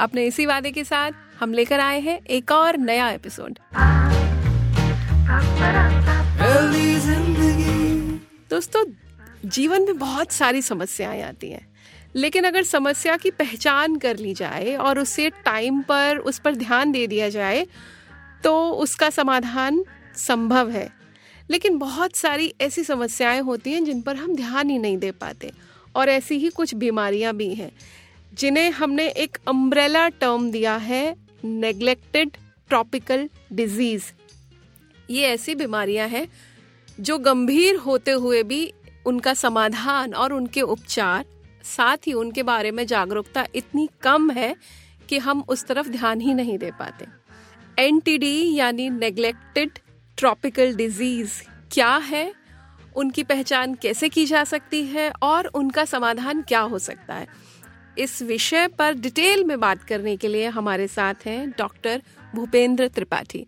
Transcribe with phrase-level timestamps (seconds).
[0.00, 3.58] अपने इसी वादे के साथ हम लेकर आए हैं एक और नया एपिसोड।
[8.50, 8.84] दोस्तों
[9.44, 11.66] जीवन में बहुत सारी समस्याएँ आती हैं
[12.16, 16.92] लेकिन अगर समस्या की पहचान कर ली जाए और उसे टाइम पर उस पर ध्यान
[16.92, 17.66] दे दिया जाए
[18.44, 19.84] तो उसका समाधान
[20.16, 20.88] संभव है।
[21.50, 25.52] लेकिन बहुत सारी ऐसी समस्याएँ होती हैं जिन पर हम ध्यान ही नहीं दे पाते
[25.96, 27.70] और ऐसी ही कुछ बीमारियाँ भी हैं।
[28.34, 32.30] जिन्हें हमने एक अम्ब्रेला टर्म दिया है नेग्लेक्टेड
[32.68, 34.04] ट्रॉपिकल डिज़ीज़
[35.10, 36.26] ये ऐसी बीमारियाँ हैं
[37.00, 38.72] जो गंभीर होते हुए भी
[39.06, 41.24] उनका समाधान और उनके उपचार,
[41.76, 44.54] साथ ही उनके बारे में जागरूकता इतनी कम है
[45.08, 47.06] कि हम उस तरफ़ ध्यान ही नहीं दे पाते।
[47.78, 49.70] एनटीडी यानी नेग्लेक्टेड
[50.18, 52.32] ट्रॉपिकल डिज़ीज़ क्या है?
[52.96, 57.26] उनकी पहचान कैसे की जा सकती है और उनका समाधान क्या हो सकता है?
[57.98, 62.02] इस विषय पर डिटेल में बात करने के लिए हमारे साथ हैं डॉक्टर
[62.34, 63.38] भूपेंद्र त्रिपाठी।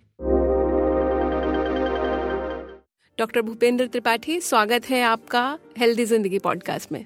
[3.19, 7.05] डॉक्टर भूपेंद्र त्रिपाठी स्वागत है आपका हेल्दी ज़िंदगी पॉडकास्ट में।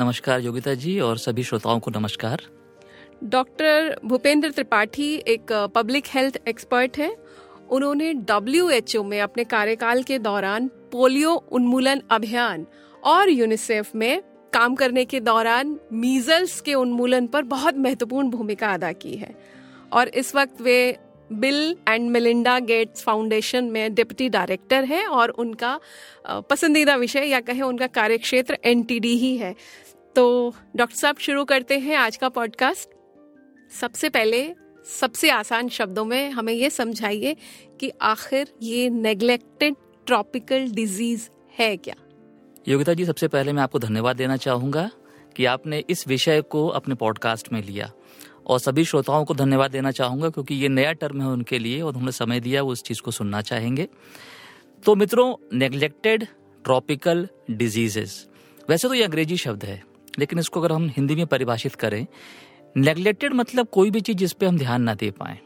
[0.00, 2.42] नमस्कार योगिता जी और सभी श्रोताओं को नमस्कार।
[3.24, 7.14] डॉक्टर भूपेंद्र त्रिपाठी एक पब्लिक हेल्थ एक्सपर्ट है।
[7.70, 8.70] उन्होंने डब्ल्यू
[9.04, 12.66] में अपने कार्यकाल के दौरान पोलियो उन्मूलन अभियान
[13.02, 14.22] और यूनिसेफ में
[14.58, 19.34] काम करने के दौरान मीजल्स के उन्मूलन पर बहुत महत्वपूर्ण भूमिका अदा की है।
[19.92, 20.96] और इस वक्त वे
[21.32, 25.80] Bill and Melinda Gates foundation में डिप्टी डायरेक्टर हैं और उनका
[26.50, 29.54] पसंदीदा विषय या कहें उनका कार्यक्षेत्र एनटीडी ही है।
[30.16, 32.88] तो डॉक्टर साहब, शुरू करते हैं आज का पॉडकास्ट
[33.80, 34.54] सबसे पहले,
[35.00, 37.36] सबसे आसान शब्दों में हमें ये समझाइए
[37.80, 39.74] कि आखिर ये नेग्लेक्टेड
[40.06, 41.94] ट्रॉपिकल डिज़ीज़ है क्या?
[42.66, 44.90] योगिता जी, सबसे पहले मैं आपको धन्यवाद देना चाहूँगा
[45.36, 47.90] कि आपने इस विषय को अपने पॉडकास्ट में लिया।
[48.46, 51.88] और सभी श्रोताओं को धन्यवाद देना चाहूँगा क्योंकि ये नया टर्म है उनके लिए और
[51.88, 53.88] उन्होंने समय दिया, वो उस चीज़ को सुनना चाहेंगे।
[54.84, 56.26] तो मित्रों नेग्लेक्टेड
[56.64, 58.28] ट्रॉपिकल डिजीजेस
[58.70, 59.82] वैसे तो ये अंग्रेज़ी शब्द है,
[60.18, 62.06] लेकिन इसको अगर हम हिंदी में परिभाषित करें
[62.76, 65.38] नेग्लेक्टेड मतलब कोई भी चीज़ जिस जिसपे हम ध्यान ना दे पाए।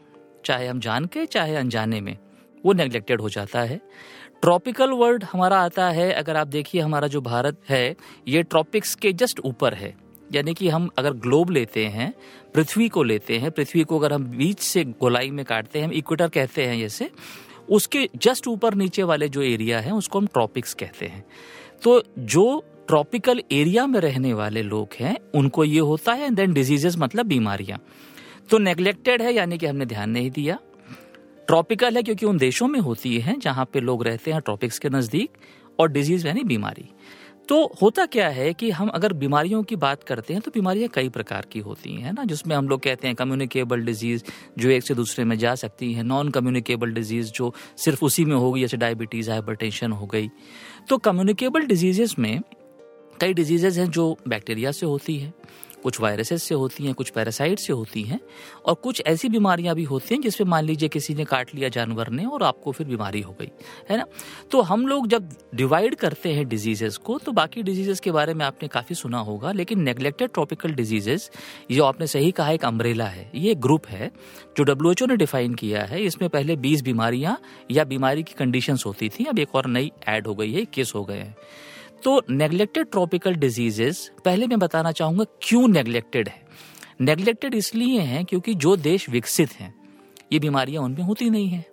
[0.45, 2.17] चाहे हम जान के, चाहे अनजाने में,
[2.65, 3.81] वो नेग्लेक्टेड हो जाता है।
[4.43, 7.95] ट्रॉपिकल वर्ड हमारा आता है, अगर आप देखिए हमारा जो भारत है,
[8.27, 9.95] ये ट्रॉपिक्स के जस्ट ऊपर है।
[10.33, 12.13] यानी कि हम अगर ग्लोब लेते हैं,
[12.55, 15.93] पृथ्वी को लेते हैं, पृथ्वी को अगर हम बीच से गोलाई में काटते हैं, हम
[15.93, 17.11] इक्वेटर कहते हैं जैसे,
[17.69, 21.25] उसके जस्ट ऊपर नीचे वाले जो एरिया है, उसको हम ट्रॉपिक्स कहते हैं।
[21.83, 26.97] तो जो ट्रॉपिकल एरिया में रहने वाले लोग हैं, उनको ये होता है देन डिजीजेस
[26.97, 27.79] मतलब बीमारियाँ।
[28.49, 30.59] तो नेग्लेक्टेड है, यानी कि हमने ध्यान नहीं दिया।
[31.47, 34.89] ट्रॉपिकल है क्योंकि उन देशों में होती है जहाँ पे लोग रहते हैं ट्रॉपिक्स के
[34.89, 35.37] नज़दीक
[35.79, 36.89] और डिज़ीज़ यानी बीमारी।
[37.49, 41.09] तो होता क्या है कि हम अगर बीमारियों की बात करते हैं तो बीमारियाँ कई
[41.09, 42.23] प्रकार की होती हैं ना?
[42.23, 44.23] जिसमें हम लोग कहते हैं कम्युनिकेबल डिज़ीज़
[44.57, 48.35] जो एक से दूसरे में जा सकती है नॉन कम्युनिकेबल डिज़ीज़ जो सिर्फ़ उसी में
[48.35, 50.29] होगी जैसे डायबिटीज़ हाइपरटेंशन हो गई।
[50.89, 52.41] तो कम्युनिकेबल डिजीजेस में
[53.21, 55.33] कई डिजीजेज हैं जो बैक्टीरिया से होती है।
[55.83, 58.19] कुछ वायरसेस से होती हैं, कुछ पैरासाइट से होती हैं,
[58.65, 62.09] और कुछ ऐसी बीमारियाँ भी होती हैं जिसमें मान लीजिए किसी ने काट लिया जानवर
[62.09, 63.49] ने और आपको फिर बीमारी हो गई,
[63.89, 64.05] है ना?
[64.51, 68.45] तो हम लोग जब डिवाइड करते हैं डिजीजेस को तो बाकी डिजीजेस के बारे में
[68.45, 71.29] आपने काफ़ी सुना होगा, लेकिन नेग्लेक्टेड ट्रॉपिकल डिजीजेस
[71.71, 74.11] ये आपने सही कहा एक अम्ब्रेला है, ये ग्रुप है,
[74.57, 77.39] जो डब्ल्यूएचओ ने डिफाइन किया है, इसमें पहले बीस बीमारियाँ
[77.71, 80.91] या बीमारी की कंडीशन होती थी, अब एक और नई एड हो गई है, इक्कीस
[80.95, 81.35] हो गए हैं।
[82.03, 86.41] तो नेग्लेक्टेड ट्रॉपिकल डिजीजेस पहले मैं बताना चाहूँगा क्यों नेग्लेक्टेड है।
[87.01, 89.73] नेग्लेक्टेड इसलिए है क्योंकि जो देश विकसित हैं,
[90.33, 91.65] ये बीमारियाँ उनमें होती नहीं है।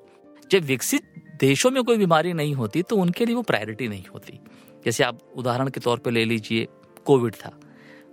[0.50, 1.02] जब विकसित
[1.40, 4.38] देशों में कोई बीमारी नहीं होती तो उनके लिए वो प्रायोरिटी नहीं होती।
[4.84, 6.66] जैसे आप उदाहरण के तौर पे ले लीजिए,
[7.06, 7.52] कोविड था।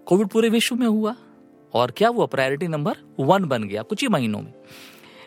[0.05, 1.15] कोविड पूरे विश्व में हुआ,
[1.73, 2.25] और क्या हुआ?
[2.25, 4.53] प्रायोरिटी नंबर वन बन गया कुछ ही महीनों में।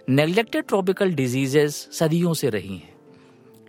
[0.09, 2.95] नेग्लेक्टेड ट्रॉपिकल डिजीजेस सदियों से रही हैं।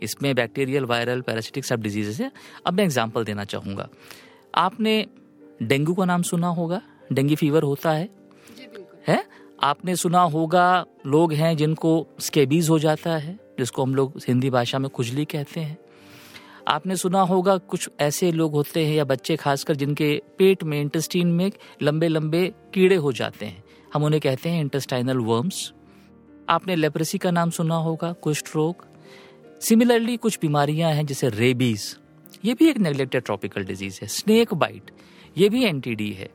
[0.02, 2.32] इसमें बैक्टीरियल वायरल पैरासिटिक सब डिजीजेस है।
[2.66, 3.88] अब मैं एग्ज़ाम्पल देना चाहूँगा।
[4.56, 5.06] आपने
[5.62, 6.82] डेंगू का नाम सुना होगा?
[7.14, 8.10] डेंगू फीवर होता है।
[9.08, 9.24] है?
[9.64, 14.80] आपने सुना होगा लोग हैं जिनको स्केबीज हो जाता है जिसको हम लोग हिंदी भाषा
[14.80, 15.78] में खुजली कहते हैं।
[16.68, 21.28] आपने सुना होगा कुछ ऐसे लोग होते हैं या बच्चे खासकर जिनके पेट में इंटेस्टीन
[21.28, 21.52] में
[21.82, 23.64] लंबे लंबे कीड़े हो जाते हैं।
[23.94, 25.72] हम उन्हें कहते हैं इंटेस्टाइनल वर्म्स
[26.50, 28.86] आपने लेप्रेसी का नाम सुना होगा कुष्ठ रोग।
[29.62, 31.98] सिमिलरली कुछ बीमारियाँ हैं जैसे रेबीज
[32.46, 34.92] ये भी एक नेग्लेक्टेड ट्रॉपिकल डिज़ीज़ है। स्नेक बाइट
[35.38, 36.30] ये भी एनटीडी है।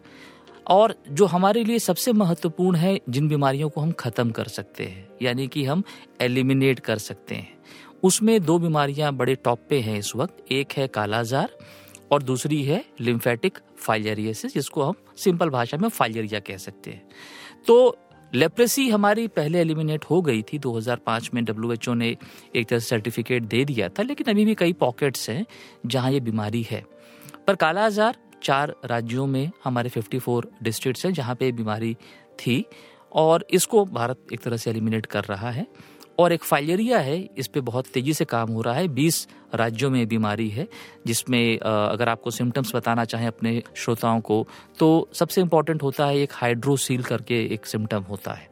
[0.67, 5.09] और जो हमारे लिए सबसे महत्वपूर्ण है, जिन बीमारियों को हम खत्म कर सकते हैं,
[5.23, 5.83] यानी कि हम
[6.21, 7.59] एलिमिनेट कर सकते हैं।
[8.03, 11.57] उसमें दो बीमारियाँ बड़े टॉप पे हैं इस वक्त, एक है कालाजार
[12.13, 17.09] और दूसरी है लिम्फेटिक फाइलेरियसिस जिसको हम सिंपल भाषा में फाइलेरिया कह सकते हैं।
[17.67, 17.97] तो
[18.37, 22.09] लेप्रेसी हमारी पहले एलिमिनेट हो गई थी 2005 में डब्ल्यूएचओ ने
[22.57, 25.45] एक तरह सर्टिफिकेट दे दिया था, लेकिन अभी भी कई पॉकेट्स हैं
[25.87, 26.83] जहाँ ये बीमारी है।
[27.47, 31.95] पर काला आजार चार राज्यों में हमारे 54 डिस्ट्रिक्ट्स हैं जहाँ पे बीमारी
[32.39, 32.65] थी
[33.13, 35.67] और इसको भारत एक तरह से एलिमिनेट कर रहा है।
[36.19, 39.91] और एक फाइलेरिया है, इस पर बहुत तेज़ी से काम हो रहा है। 20 राज्यों
[39.91, 40.67] में बीमारी है,
[41.07, 44.47] जिसमें अगर आपको सिम्टम्स बताना चाहें अपने श्रोताओं को
[44.79, 48.49] तो सबसे इम्पोर्टेंट होता है एक हाइड्रोसील करके एक सिम्टम होता है।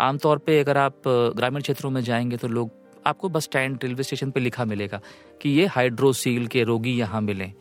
[0.00, 2.70] आमतौर पे अगर आप ग्रामीण क्षेत्रों में जाएँगे तो लोग,
[3.06, 5.00] आपको बस स्टैंड रेलवे स्टेशन पे लिखा मिलेगा
[5.42, 7.52] कि ये हाइड्रोसील के रोगी यहाँ मिलें।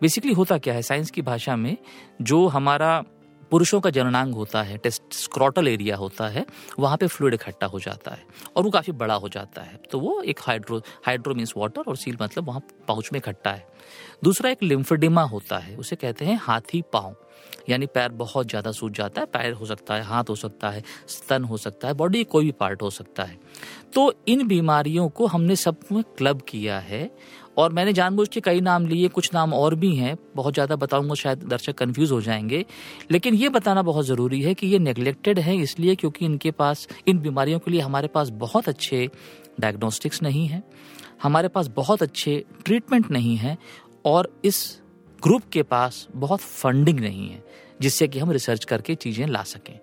[0.00, 1.76] बेसिकली होता क्या है साइंस की भाषा में
[2.22, 3.02] जो हमारा
[3.50, 6.44] पुरुषों का जननांग होता है, टेस्ट, स्क्रॉटल एरिया होता है,
[6.78, 8.24] वहाँ पे फ्लूड इकट्ठा हो जाता है
[8.56, 11.96] और वो काफ़ी बड़ा हो जाता है। तो वो एक हाइड्रो हाइड्रो मीन्स वाटर और
[11.96, 13.66] सील मतलब वहाँ पाउच में इकट्ठा है।
[14.24, 17.16] दूसरा एक लिम्फडिमा होता है, उसे कहते हैं हाथी पाँव।
[17.68, 20.82] यानी पैर बहुत ज़्यादा सूज जाता है, पैर हो सकता है, हाथ हो सकता है,
[21.08, 23.38] स्तन हो सकता है, बॉडी कोई भी पार्ट हो सकता है।
[23.94, 27.10] तो इन बीमारियों को हमने सब में क्लब किया है
[27.58, 31.14] और मैंने जानबूझ के कई नाम लिए, कुछ नाम और भी हैं। बहुत ज़्यादा बताऊँगा,
[31.14, 32.64] शायद दर्शक कंफ्यूज हो जाएँगे।
[33.10, 37.18] लेकिन ये बताना बहुत ज़रूरी है कि ये नेग्लेक्टेड है इसलिए क्योंकि इनके पास, इन
[37.18, 39.08] बीमारियों के लिए हमारे पास बहुत अच्छे
[39.60, 40.62] डायग्नोस्टिक्स नहीं है,
[41.22, 43.58] हमारे पास बहुत अच्छे ट्रीटमेंट नहीं है,
[44.04, 44.80] और इस
[45.22, 47.42] ग्रुप के पास बहुत फंडिंग नहीं है,
[47.80, 49.78] जिससे कि हम रिसर्च करके चीज़ें ला सकें।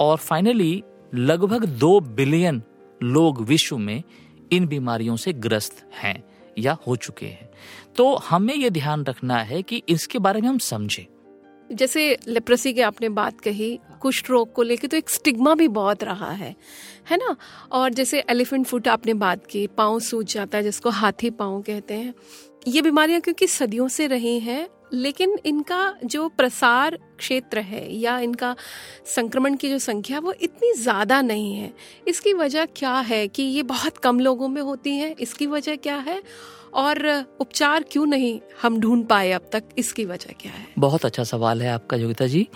[0.00, 0.82] और फाइनली
[1.14, 2.62] लगभग दो बिलियन
[3.02, 4.02] लोग विश्व में
[4.52, 7.50] इन बीमारियों से ग्रस्त हैं। या हो चुके हैं।
[7.96, 11.04] तो हमें ये ध्यान रखना है कि इसके बारे में हम समझें।
[11.74, 16.04] जैसे लेप्रेसी की आपने बात कही, कुष्ठ रोग को लेके तो एक स्टिग्मा भी बहुत
[16.04, 16.54] रहा है
[17.10, 17.36] है ना?
[17.72, 21.94] और जैसे एलिफेंट फुट आपने बात की, पाँव सूज जाता है जिसको हाथी पाँव कहते
[21.94, 22.14] हैं।
[22.68, 28.54] ये बीमारियाँ क्योंकि सदियों से रही हैं लेकिन इनका जो प्रसार क्षेत्र है या इनका
[29.06, 31.72] संक्रमण की जो संख्या वो इतनी ज़्यादा नहीं है।
[32.08, 35.14] इसकी वजह क्या है कि ये बहुत कम लोगों में होती हैं?
[35.16, 36.22] इसकी वजह क्या है?
[36.74, 37.06] और
[37.40, 39.64] उपचार क्यों नहीं हम ढूंढ पाए अब तक?
[39.78, 40.66] इसकी वजह क्या है?
[40.78, 42.46] बहुत अच्छा सवाल है आपका, योगिता जी।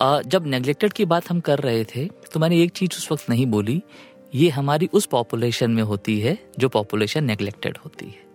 [0.00, 3.46] जब नेग्लेक्टेड की बात हम कर रहे थे तो मैंने एक चीज़ उस वक्त नहीं
[3.46, 3.82] बोली।
[4.34, 8.26] ये हमारी उस पॉपुलेशन में होती है, जो पॉपुलेशन नेग्लेक्टेड होती है।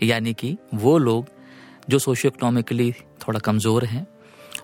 [0.00, 1.26] यानी कि वो लोग
[1.90, 4.06] जो सोशियो इकोनॉमिकली थोड़ा कमज़ोर हैं,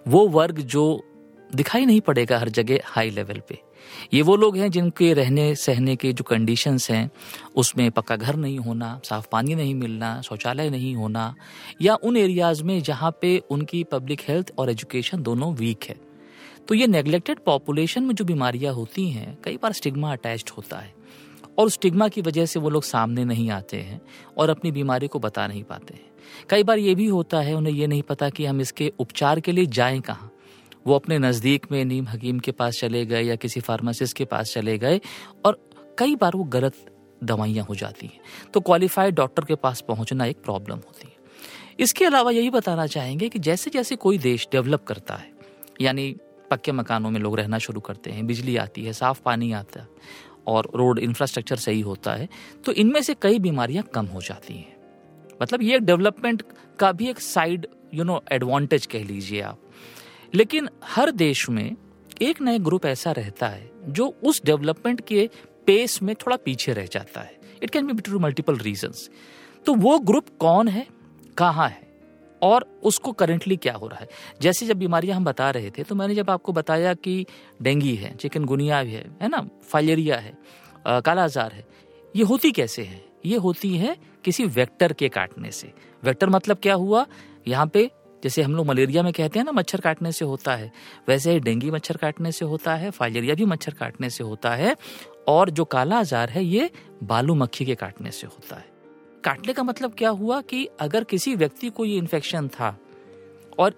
[0.09, 1.05] वो वर्ग जो
[1.55, 3.59] दिखाई नहीं पड़ेगा हर जगह हाई लेवल पे।
[4.15, 7.11] ये वो लोग हैं जिनके रहने, सहने के जो कंडीशंस हैं,
[7.57, 11.35] उसमें पक्का घर नहीं होना, साफ़ पानी नहीं मिलना, शौचालय नहीं होना,
[11.83, 15.97] या उन एरियाज़ में जहाँ पे उनकी पब्लिक हेल्थ और एजुकेशन दोनों वीक है।
[16.69, 20.95] तो ये नेग्लेक्टेड पॉपुलेशन में जो बीमारियाँ होती हैं, कई बार स्टिग्मा अटैच्ड होता है।
[21.59, 24.01] और स्टिग्मा की वजह से वो लोग सामने नहीं आते हैं
[24.39, 26.16] और अपनी बीमारी को बता नहीं पाते हैं।
[26.51, 29.53] कई बार ये भी होता है, उन्हें ये नहीं पता कि हम इसके उपचार के
[29.53, 30.31] लिए जाएँ कहाँ।
[30.87, 34.53] वो अपने नज़दीक में नीम हकीम के पास चले गए या किसी फार्मासिस्ट के पास
[34.53, 35.01] चले गए
[35.45, 35.59] और
[35.99, 36.75] कई बार वो गलत
[37.25, 38.21] दवाइयाँ हो जाती हैं।
[38.55, 41.15] तो क्वालिफाइड डॉक्टर के पास पहुँचना एक प्रॉब्लम होती है।
[41.81, 45.31] इसके अलावा यही बताना चाहेंगे कि जैसे जैसे कोई देश डेवलप करता है,
[45.81, 46.15] यानी
[46.51, 49.89] पक्के मकानों में लोग रहना शुरू करते हैं, बिजली आती है, साफ़ पानी आता है
[50.47, 52.29] और रोड इंफ्रास्ट्रक्चर सही होता है
[52.65, 54.76] तो इनमें से कई बीमारियाँ कम हो जाती हैं।
[55.43, 56.43] मतलब ये डेवलपमेंट
[56.79, 59.59] का भी एक साइड यू नो एडवांटेज कह लीजिए आप।
[60.35, 61.77] लेकिन हर देश में
[62.23, 65.29] एक नया ग्रुप ऐसा रहता है, जो उस डेवलपमेंट के
[65.67, 68.93] पेस में थोड़ा पीछे रह जाता है। It can be to multiple reason
[69.67, 70.87] तो वो ग्रुप कौन है,
[71.39, 71.85] कहाँ है,
[72.43, 74.09] और उसको करेंटली क्या हो रहा है?
[74.43, 77.25] जैसे जब बीमारियाँ हम बता रहे थे तो मैंने जब आपको बताया कि
[77.63, 80.37] डेंगी है चिकनगुनिया भी है है ना, फाइलेरिया है
[80.87, 81.65] कालाजार है,
[82.15, 83.05] ये होती कैसे है?
[83.27, 85.73] ये होती है किसी वेक्टर के काटने से।
[86.05, 87.07] वेक्टर मतलब क्या हुआ?
[87.49, 87.91] यहाँ पे
[88.23, 90.71] जैसे हम लोग मलेरिया में कहते हैं ना, मच्छर काटने से होता है।
[91.09, 94.77] वैसे ही डेंगी मच्छर काटने से होता है फाइलेरिया भी मच्छर काटने से होता है
[95.29, 96.71] और जो काला आजार है, ये
[97.03, 98.65] बालू मक्खी के काटने से होता है।
[99.25, 102.77] काटने का मतलब क्या हुआ कि अगर किसी व्यक्ति को ये इन्फेक्शन था
[103.59, 103.75] और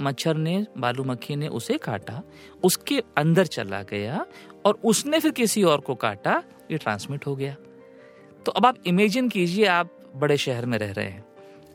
[0.00, 2.22] मच्छर ने, बालू मक्खी ने उसे काटा,
[2.64, 4.26] उसके अंदर चला गया
[4.66, 7.56] और उसने फिर किसी और को काटा, ये ट्रांसमिट हो गया।
[8.46, 11.24] तो अब आप इमेजिन कीजिए आप बड़े शहर में रह रहे हैं।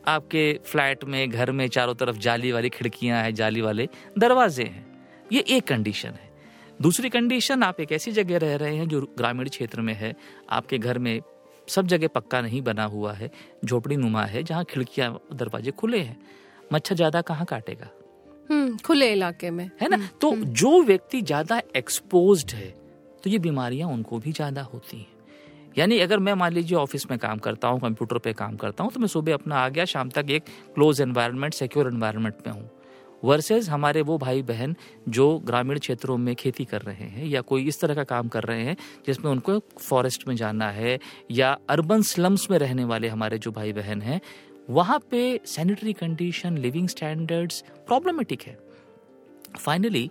[0.08, 4.86] आपके फ्लैट में घर में चारों तरफ़ जाली वाली खिड़कियाँ हैं जाली वाले दरवाजे हैं।
[5.32, 6.28] ये एक कंडीशन है।
[6.82, 10.14] दूसरी कंडीशन आप एक ऐसी जगह रह रहे हैं जो ग्रामीण क्षेत्र में है।
[10.50, 11.20] आपके घर में
[11.68, 13.30] सब जगह पक्का नहीं बना हुआ है
[13.64, 16.16] झोपड़ी नुमा है जहाँ खिड़कियाँ दरवाजे खुले हैं।
[16.72, 17.90] मच्छर ज़्यादा कहाँ काटेगा?
[18.50, 20.08] हम्म खुले इलाके में। है ना?
[20.20, 22.68] तो जो व्यक्ति ज़्यादा एक्सपोज्ड है
[23.24, 25.17] तो ये बीमारियाँ उनको भी ज़्यादा होती हैं।
[25.78, 28.92] यानी अगर मैं मान लीजिए ऑफ़िस में काम करता हूँ, कंप्यूटर पे काम करता हूँ
[28.92, 30.44] तो मैं सुबह अपना आ गया, शाम तक एक
[30.74, 32.70] क्लोज एनवायरनमेंट सिक्योर एनवायरनमेंट में हूँ।
[33.24, 34.74] वर्सेज हमारे वो भाई बहन
[35.08, 38.44] जो ग्रामीण क्षेत्रों में खेती कर रहे हैं या कोई इस तरह का काम कर
[38.44, 40.98] रहे हैं, जिसमें उनको फॉरेस्ट में जाना है
[41.30, 44.20] या अर्बन स्लम्स में रहने वाले हमारे जो भाई बहन हैं,
[44.70, 48.58] वहाँ पे sanitary condition living standards problematic है।
[49.58, 50.10] फाइनली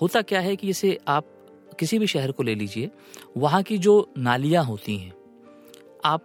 [0.00, 1.32] होता क्या है कि जैसे आप
[1.78, 2.90] किसी भी शहर को ले लीजिए,
[3.36, 5.12] वहाँ की जो नालियाँ होती हैं,
[6.04, 6.24] आप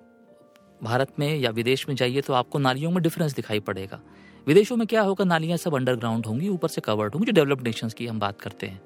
[0.82, 4.00] भारत में या विदेश में जाइए तो आपको नालियों में डिफरेंस दिखाई पड़ेगा।
[4.48, 7.94] विदेशों में क्या होगा, नालियाँ सब अंडरग्राउंड होंगी, ऊपर से कवर्ड होंगी, जो डेवलप्ड नेशंस
[7.94, 8.82] की हम बात करते हैं।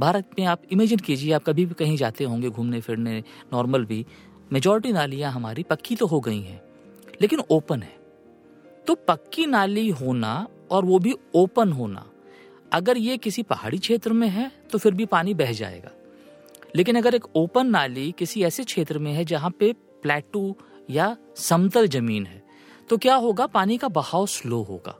[0.00, 4.04] भारत में आप इमेजिन कीजिए, आप कभी भी कहीं जाते होंगे घूमने फिरने नॉर्मल भी
[4.50, 6.60] मेजॉरिटी नालियाँ हमारी पक्की तो हो गई हैं,
[7.20, 7.98] लेकिन ओपन है।
[8.86, 12.04] तो पक्की नाली होना और वो भी ओपन होना,
[12.72, 15.90] अगर ये किसी पहाड़ी क्षेत्र में है तो फिर भी पानी बह जाएगा।
[16.76, 19.72] लेकिन अगर एक ओपन नाली किसी ऐसे क्षेत्र में है जहाँ पे
[20.02, 20.56] प्लेटू
[20.90, 22.42] या समतल ज़मीन है
[22.88, 23.46] तो क्या होगा?
[23.46, 24.94] पानी का बहाव स्लो होगा।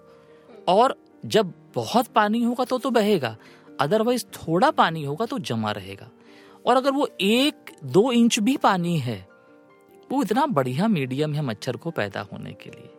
[0.68, 0.96] और
[1.26, 3.36] जब बहुत पानी होगा तो तो बहेगा
[3.80, 6.10] अदरवाइज़ थोड़ा पानी होगा तो जमा रहेगा।
[6.66, 9.28] और अगर वो एक दो इंच भी पानी है,
[10.12, 12.90] वो इतना बढ़िया मीडियम है मच्छर को पैदा होने के लिए।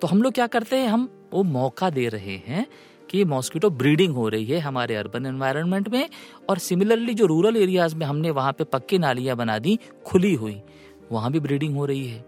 [0.00, 0.88] तो हम लोग क्या करते हैं?
[0.88, 2.66] हम वो मौका दे रहे हैं
[3.14, 6.08] कि मॉस्किटो ब्रीडिंग हो रही है हमारे अर्बन एनवायरनमेंट में
[6.50, 10.60] और सिमिलरली जो रूरल एरियाज़ में हमने वहाँ पे पक्की नालियाँ बना दी, खुली हुई,
[11.12, 12.24] वहाँ भी ब्रीडिंग हो रही है।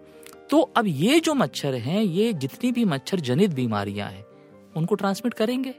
[0.50, 4.24] तो अब ये जो मच्छर हैं, ये जितनी भी मच्छर जनित बीमारियाँ हैं,
[4.76, 5.74] उनको ट्रांसमिट करेंगे।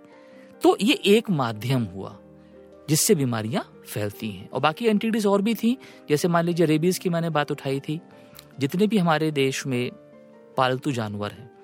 [0.62, 2.18] तो ये एक माध्यम हुआ
[2.90, 5.78] जिससे बीमारियाँ फैलती हैं। और बाकी एंटीडीज और भी थी,
[6.10, 8.00] जैसे मान लीजिए रेबीज की मैंने बात उठाई थी,
[8.60, 9.92] जितने भी हमारे देश में
[10.58, 11.57] पालतू जानवर हैं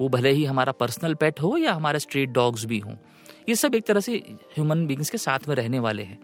[0.00, 2.94] वो भले ही हमारा पर्सनल पेट हो या हमारे स्ट्रीट डॉग्स भी हों,
[3.48, 4.16] ये सब एक तरह से
[4.52, 6.18] ह्यूमन बींग्स के साथ में रहने वाले हैं।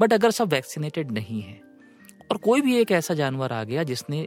[0.00, 1.60] बट अगर सब वैक्सीनेटेड नहीं है,
[2.30, 4.26] और कोई भी एक ऐसा जानवर आ गया जिसने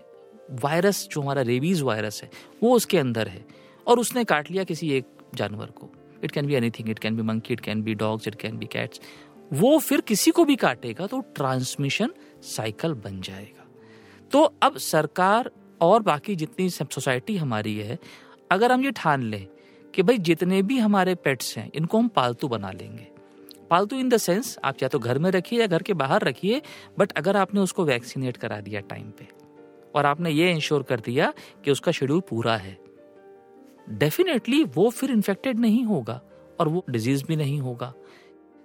[0.64, 2.30] वायरस जो हमारा रेबीज वायरस है,
[2.64, 3.46] वो उसके अंदर है,
[3.88, 5.92] और उसने काट लिया किसी एक जानवर को
[6.24, 8.66] it can be anything it can be monkey it can be dogs it can be
[8.66, 9.02] cats
[9.54, 12.14] वो फिर किसी को भी काटेगा तो ट्रांसमिशन
[12.46, 13.66] साइकिल बन जाएगा।
[14.32, 15.50] तो अब सरकार
[15.82, 17.98] और बाकी जितनी सोसाइटी हमारी है
[18.50, 19.48] अगर हम ये ठान लें
[19.94, 23.08] कि भाई जितने भी हमारे पेट्स हैं, इनको हम पालतू बना लेंगे।
[23.70, 26.62] पालतू इन द सेंस आप या तो घर में रखिए या घर के बाहर रखिए
[27.00, 29.28] बट अगर आपने उसको वैक्सीनेट करा दिया टाइम पे,
[29.96, 31.34] और आपने ये इंश्योर कर दिया
[31.66, 32.78] कि उसका शेड्यूल पूरा है
[33.88, 36.22] डेफिनेटली वो फिर इन्फेक्टेड नहीं होगा
[36.60, 37.94] और वो डिज़ीज़ भी नहीं होगा।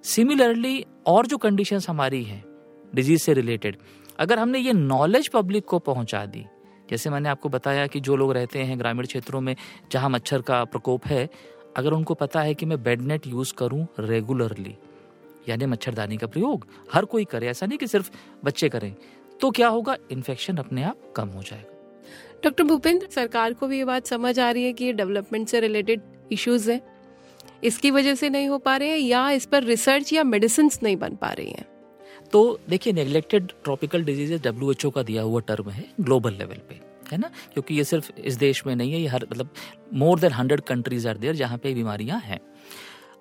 [0.04, 2.44] सिमिलरली और जो कंडीशंस हमारी हैं
[2.92, 3.76] डिज़ीज़ से रिलेटेड
[4.18, 6.44] अगर हमने ये नॉलेज पब्लिक को पहुँचा दी
[6.90, 9.54] जैसे मैंने आपको बताया कि जो लोग रहते हैं ग्रामीण क्षेत्रों में
[9.92, 11.28] जहाँ मच्छर का प्रकोप है,
[11.76, 14.76] अगर उनको पता है कि मैं बेड नेट यूज़ करूँ रेगुलरली,
[15.48, 18.10] यानी मच्छरदानी का प्रयोग हर कोई करे, ऐसा नहीं कि सिर्फ़
[18.44, 18.94] बच्चे करें
[19.40, 19.96] तो क्या होगा?
[20.10, 21.68] इन्फेक्शन अपने आप कम हो जाएगा।
[22.44, 25.60] डॉक्टर भूपेंद्र, सरकार को भी ये बात समझ आ रही है कि ये डेवलपमेंट से
[25.60, 26.00] रिलेटेड
[26.32, 26.80] इश्यूज़ हैं।
[27.64, 30.96] इसकी वजह से नहीं हो पा रहे हैं या इस पर रिसर्च या मेडिसिन नहीं
[30.96, 31.66] बन पा रही हैं।
[32.32, 36.60] तो देखिए neglected tropical diseases W H O का दिया हुआ टर्म है ग्लोबल लेवल
[36.68, 36.80] पे,
[37.12, 37.30] है ना?
[37.52, 39.48] क्योंकि ये सिर्फ़ इस देश में नहीं है, ये हर मतलब
[39.94, 42.40] more than hundred countries are there जहाँ पे बीमारियाँ हैं।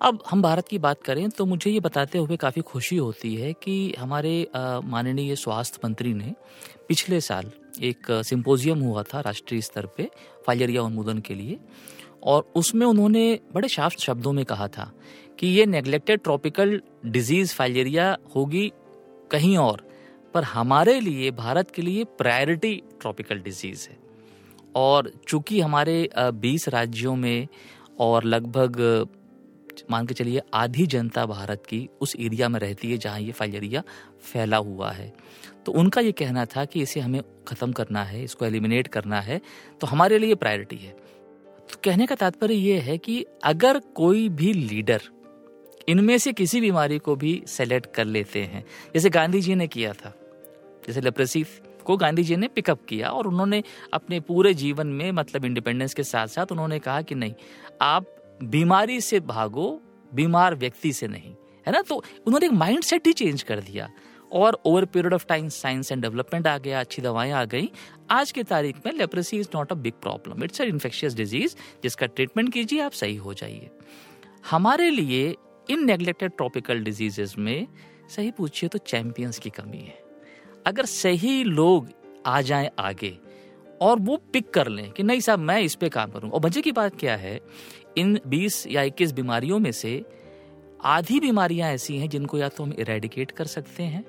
[0.02, 3.52] अब हम भारत की बात करें तो मुझे ये बताते हुए काफ़ी खुशी होती है
[3.54, 6.34] कि हमारे माननीय स्वास्थ्य मंत्री ने
[6.88, 7.52] पिछले साल
[7.84, 10.10] एक सिंपोजियम हुआ था राष्ट्रीय स्तर पे
[10.48, 11.60] फाइलेरिया उन्मूलन के लिए
[12.24, 14.92] और उसमें उन्होंने बड़े साफ़ शब्दों में कहा था
[15.40, 18.72] कि ये नेग्लेक्टेड ट्रॉपिकल डिज़ीज़ फाइलेरिया होगी
[19.32, 19.88] कहीं और,
[20.34, 23.98] पर हमारे लिए, भारत के लिए प्रायोरिटी ट्रॉपिकल डिज़ीज़ है।
[24.76, 27.48] और चूँकि हमारे 20 राज्यों में
[28.00, 29.08] और लगभग,
[29.92, 33.84] मान के चलिए आधी जनता भारत की उस एरिया में रहती है जहाँ ये फाइलेरिया
[34.24, 35.12] फैला हुआ है
[35.66, 39.40] तो उनका ये कहना था कि इसे हमें ख़त्म करना है, इसको एलिमिनेट करना है
[39.82, 44.54] तो हमारे लिए प्रायोरिटी है। तो कहने का तात्पर्य ये है कि अगर कोई भी
[44.54, 45.02] लीडर
[45.92, 49.94] इनमें से किसी बीमारी को भी सेलेक्ट कर लेते हैं। जैसे गांधी जी ने किया
[49.94, 50.14] था।
[50.88, 51.46] जैसे लेप्रेसी
[51.86, 56.04] को गांधी जी ने पिकअप किया और उन्होंने अपने पूरे जीवन में मतलब इंडिपेंडेंस के
[56.04, 57.34] साथ साथ उन्होंने कहा कि नहीं,
[57.82, 59.82] आप बीमारी से भागो,
[60.12, 61.34] बीमार व्यक्ति से नहीं,
[61.68, 61.82] है ना?
[61.82, 63.90] तो उन्होंने एक माइंड सेट ही चेंज कर दिया
[64.32, 67.70] और over period of time science and development आ गया, अच्छी दवाएँ आ गई।
[68.10, 72.06] आज की तारीख में leprosy is not a big problem it's a infectious disease जिसका
[72.06, 73.70] ट्रीटमेंट कीजिए, आप सही हो जाइए।
[74.50, 75.36] हमारे लिए
[75.70, 77.68] इन नेग्लेक्टेड ट्रॉपिकल डिजीजेस में
[78.10, 80.00] सही पूछिए तो चैंपियंस की कमी है।
[80.66, 81.90] अगर सही लोग
[82.26, 83.18] आ जाएँ आगे
[83.82, 86.62] और वो पिक कर लें कि नहीं साहब, मैं इस पे काम करूँ और मज़े
[86.62, 87.40] की बात क्या है?
[87.98, 90.04] इन 20 या 21 बीमारियों में से
[90.86, 94.04] आधी बीमारियाँ ऐसी हैं जिनको या तो हम इरेडिकेट कर सकते हैं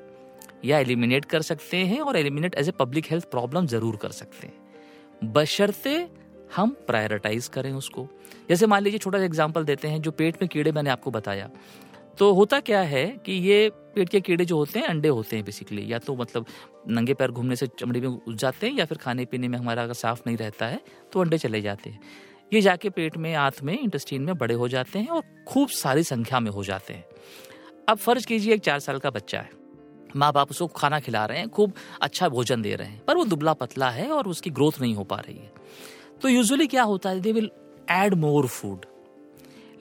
[0.65, 4.47] या एलिमिनेट कर सकते हैं और eliminate as a public health problem ज़रूर कर सकते
[4.47, 5.97] हैं। बशर्ते
[6.53, 8.07] हम प्रायोरिटाइज करें उसको।
[8.49, 11.49] जैसे मान लीजिए छोटा सा एग्ज़ाम्पल देते हैं, जो पेट में कीड़े मैंने आपको बताया।
[12.19, 15.45] तो होता क्या है कि ये पेट के कीड़े जो होते हैं, अंडे होते हैं
[15.45, 16.47] बेसिकली या तो मतलब
[16.89, 19.83] नंगे पैर घूमने से चमड़ी में उज जाते हैं, या फिर खाने पीने में हमारा
[19.83, 20.81] अगर साफ़ नहीं रहता है
[21.13, 22.01] तो अंडे चले जाते हैं।
[22.53, 26.03] ये जाके पेट में, आंत में इंटेस्टीन में बड़े हो जाते हैं और खूब सारी
[26.05, 27.05] संख्या में हो जाते हैं।
[27.89, 29.51] अब फ़र्ज़ कीजिए एक चार साल का बच्चा है।
[30.17, 33.25] माँ बाप उसको खाना खिला रहे हैं, खूब अच्छा भोजन दे रहे हैं, पर वो
[33.25, 35.51] दुबला पतला है और उसकी ग्रोथ नहीं हो पा रही है।
[36.23, 37.21] तो यूजुअली क्या होता है?
[37.21, 37.51] They will
[37.91, 38.87] add more food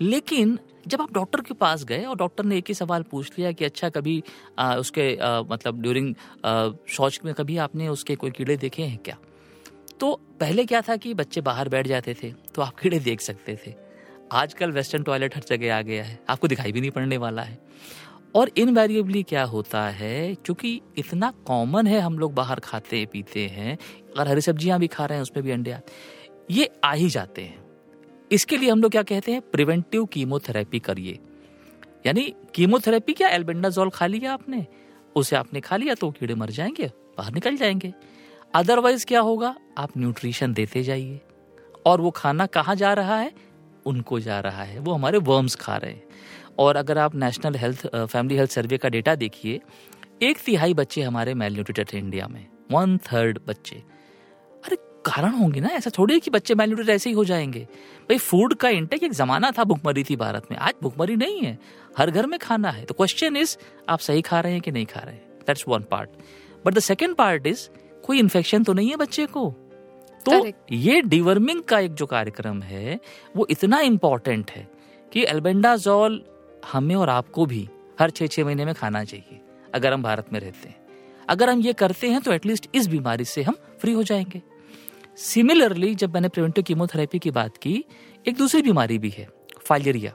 [0.01, 0.57] लेकिन
[0.87, 3.65] जब आप डॉक्टर के पास गए और डॉक्टर ने एक ही सवाल पूछ लिया कि
[3.65, 4.21] अच्छा कभी
[4.59, 6.13] आ, उसके आ, मतलब ड्यूरिंग
[6.89, 9.17] शौच में कभी आपने उसके कोई कीड़े देखे हैं क्या?
[9.99, 13.57] तो पहले क्या था कि बच्चे बाहर बैठ जाते थे तो आप कीड़े देख सकते
[13.65, 13.73] थे।
[14.31, 17.59] आजकल वेस्टर्न टॉयलेट हर जगह आ गया है। आपको दिखाई भी नहीं पड़ने वाला है।
[18.35, 23.77] और इनवेरिएबली क्या होता है क्योंकि इतना कॉमन है हम लोग बाहर खाते पीते हैं
[24.17, 26.20] अगर हरी सब्ज़ियाँ भी खा रहे हैं उसमें भी अंडे आते
[26.51, 27.59] ये आ ही जाते हैं।
[28.31, 29.41] इसके लिए हम लोग क्या कहते हैं?
[29.41, 31.19] प्रिवेंटिव कीमोथेरेपी करिए।
[32.05, 33.27] यानी कीमोथेरेपी क्या?
[33.27, 34.65] एल्बेंडाजोल खा लिया आपने?
[35.15, 37.93] उसे आपने खा लिया तो कीड़े मर जाएँगे, बाहर निकल जाएँगे।
[38.55, 39.55] अदरवाइज़ क्या होगा?
[39.77, 41.19] आप न्यूट्रिशन देते जाइए।
[41.85, 43.31] और वो खाना कहाँ जा रहा है?
[43.85, 46.03] उनको जा रहा है। वो हमारे वर्म्स खा रहे हैं।
[46.59, 49.61] और अगर आप national health family health survey का डेटा देखिए,
[50.21, 53.83] एक तिहाई बच्चे हमारे मेल न्यूट्रिटेड इंडिया में। वन थर्ड बच्चे।
[55.05, 55.67] कारण होंगे ना?
[55.67, 57.59] ऐसा थोड़ी कि बच्चे मेल ऐसे ही हो जाएँगे।
[58.01, 61.59] भाई फ़ूड का इंटेक एक जमाना था भुखमरी थी भारत में। आज भुखमरी नहीं है।
[61.97, 63.57] हर घर में खाना है। तो क्वेश्चन इज़
[63.89, 65.23] आप सही खा रहे हैं कि नहीं खा रहे हैं?
[65.47, 66.09] That's one part
[66.65, 67.69] but the second part is
[68.05, 69.55] कोई इन्फेक्शन तो नहीं है बच्चे को?
[70.25, 70.57] तो Correct.
[70.71, 72.99] ये डिवर्मिंग का एक जो कार्यक्रम है
[73.35, 74.67] वो इतना इंपॉर्टेंट है
[75.13, 76.23] कि एल्बेंडाजॉल
[76.71, 79.39] हमें और आपको भी हर छह छह महीने में खाना चाहिए
[79.73, 80.75] अगर हम भारत में रहते हैं।
[81.29, 84.41] अगर हम ये करते हैं तो एटलीस्ट इस बीमारी से हम फ्री हो जाएँगे।
[85.17, 87.85] सिमिलरली जब मैंने प्रिवेंटिव कीमोथेरेपी की बात की,
[88.27, 89.27] एक दूसरी बीमारी भी है,
[89.61, 90.13] फाइलेरिया।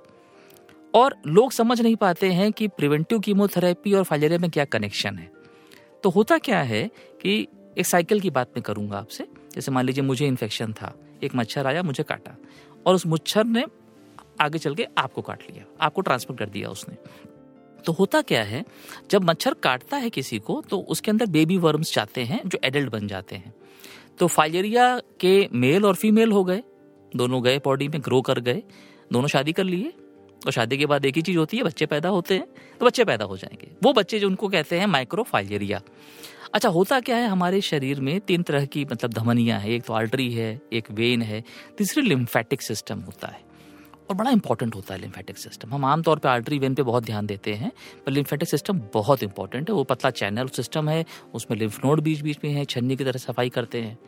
[0.94, 5.30] और लोग समझ नहीं पाते हैं कि प्रिवेंटिव कीमोथेरेपी और फाइलेरिया में क्या कनेक्शन है।
[6.02, 6.90] तो होता क्या है
[7.22, 7.46] कि
[7.78, 11.66] एक साइकिल की बात मैं करूँगा आपसे। जैसे मान लीजिए मुझे इन्फेक्शन था, एक मच्छर
[11.66, 12.37] आया, मुझे काटा,
[12.87, 13.64] और उस मच्छर ने
[14.40, 16.96] आगे चल के आपको काट लिया, आपको ट्रांसफ़र कर दिया उसने।
[17.82, 18.64] तो होता क्या है,
[19.11, 22.92] जब मच्छर काटता है किसी को तो उसके अंदर बेबी वर्म्स जाते हैं, जो एडल्ट
[22.92, 23.54] बन जाते हैं।
[24.18, 26.62] तो फाइलेरिया के मेल और फीमेल हो गए।
[27.16, 28.62] दोनों गए बॉडी में, ग्रो कर गए।
[29.12, 29.92] दोनों शादी कर लिए।
[30.46, 32.46] और शादी के बाद एक ही चीज़ होती है, बच्चे पैदा होते हैं
[32.81, 35.81] तो बच्चे पैदा हो जाएँगे। वो बच्चे जो उनको कहते हैं माइक्रो माइक्रोफाइलेरिया
[36.55, 38.20] अच्छा होता क्या है हमारे शरीर में?
[38.20, 41.44] तीन तरह की मतलब धमनियाँ है। एक तो आर्टरी है, एक वेन है,
[41.79, 43.45] तीसरी लिम्फेटिक सिस्टम होता है।
[44.08, 47.26] और बड़ा इंपॉर्टेंट होता है लिम्फेटिक सिस्टम हम आमतौर पर आर्टरी वेन पे बहुत ध्यान
[47.26, 47.70] देते हैं,
[48.06, 52.20] पर लिम्फेटिक सिस्टम बहुत इंपॉर्टेंट है। वो पतला चैनल सिस्टम है, उसमें लिम्फ नोड बीच
[52.20, 53.98] बीच में है, छन्नी की तरह सफ़ाई करते हैं।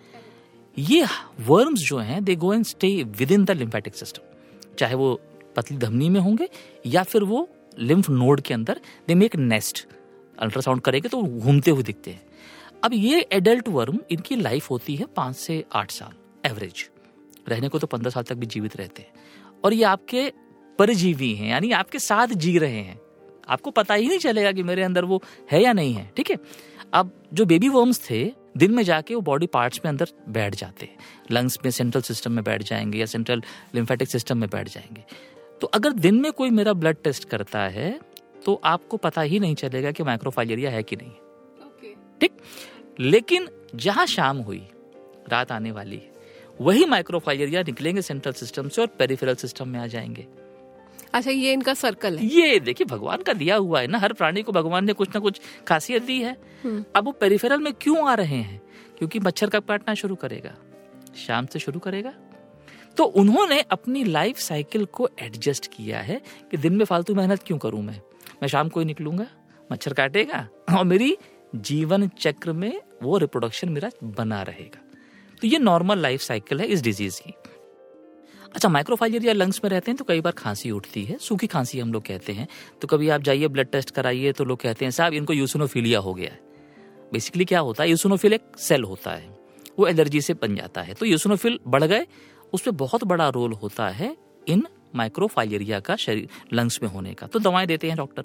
[0.77, 1.07] ये
[1.47, 5.21] वर्म्स जो हैं they go and stay within the lymphatic system चाहे वो
[5.57, 6.49] पतली धमनी में होंगे,
[6.87, 9.87] या फिर वो लिम्फ नोड के अंदर दे मेक नेस्ट
[10.39, 12.27] अल्ट्रासाउंड करेंगे तो घूमते हुए दिखते हैं।
[12.85, 16.13] अब ये एडल्ट वर्म इनकी लाइफ होती है पाँच से आठ साल
[16.45, 16.89] एवरेज
[17.49, 19.13] रहने को तो पंद्रह साल तक भी जीवित रहते हैं।
[19.65, 20.33] और ये आपके
[20.79, 23.01] परजीवी हैं यानी आपके साथ जी रहे हैं।
[23.49, 26.37] आपको पता ही नहीं चलेगा कि मेरे अंदर वो है या नहीं है ठीक है?
[26.95, 28.25] अब जो बेबी वर्म्स थे
[28.57, 30.97] दिन में जाके वो बॉडी पार्ट्स में अंदर बैठ जाते हैं।
[31.31, 33.43] लंग्स में सेंट्रल सिस्टम में बैठ जाएँगे या सेंट्रल
[33.75, 35.05] लिम्फेटिक सिस्टम में बैठ जाएँगे।
[35.61, 37.99] तो अगर दिन में कोई मेरा ब्लड टेस्ट करता है
[38.45, 42.33] तो आपको पता ही नहीं चलेगा कि माइक्रोफाइलेरिया है कि नहीं। ठीक?
[43.01, 44.63] लेकिन जहाँ शाम हुई
[45.29, 46.18] रात आने वाली है
[46.61, 50.27] वही माइक्रोफाइलेरिया निकलेंगे सेंट्रल सिस्टम से और पेरिफेरल सिस्टम में आ जाएँगे।
[51.13, 54.43] अच्छा ये इनका सर्कल है। ये देखिए भगवान का दिया हुआ है ना हर प्राणी
[54.43, 58.11] को भगवान ने कुछ ना कुछ खासियत दी है। हम्म। अब वो पेरिफेरल में क्यों
[58.11, 58.63] आ रहे हैं?
[58.99, 60.55] क्योंकि मच्छर कब काटना शुरू करेगा?
[61.17, 62.15] शाम से शुरू करेगा।
[62.97, 67.59] तो उन्होंने अपनी लाइफ साइकिल को एडजस्ट किया है कि दिन में फालतू मेहनत क्यों
[67.59, 68.01] करूँ मैं?
[68.43, 69.27] मैं शाम को ही निकलूँगा
[69.73, 71.17] मच्छर काटेगा और मेरी
[71.57, 74.88] जीवन चक्र में वो रिप्रोडक्शन मेरा बना रहेगा।
[75.41, 77.35] तो ये नॉर्मल लाइफ साइकिल है इस डिज़ीज़ की।
[78.55, 81.93] अच्छा माइक्रोफाइलियर लंग्स में रहते हैं तो कई बार खांसी उठती है, सूखी खांसी हम
[81.93, 82.47] लोग कहते हैं।
[82.81, 86.15] तो कभी आप जाइए ब्लड टेस्ट कराइए तो लोग कहते हैं, साहब, इनको यूसोनोफिलिया हो
[86.15, 86.41] गया है।
[87.13, 89.29] बेसिकली क्या होता है यूसोनोफिल एक सेल होता है,
[89.79, 92.07] वो एलर्जी से बन जाता है। तो यूसोनोफिल बढ़ गए
[92.53, 94.17] उसमें बहुत बड़ा रोल होता है
[94.49, 98.25] इन माइक्रोफाइलेरिया का शरीर लंग्स में होने का। तो दवाएँ देते हैं डॉक्टर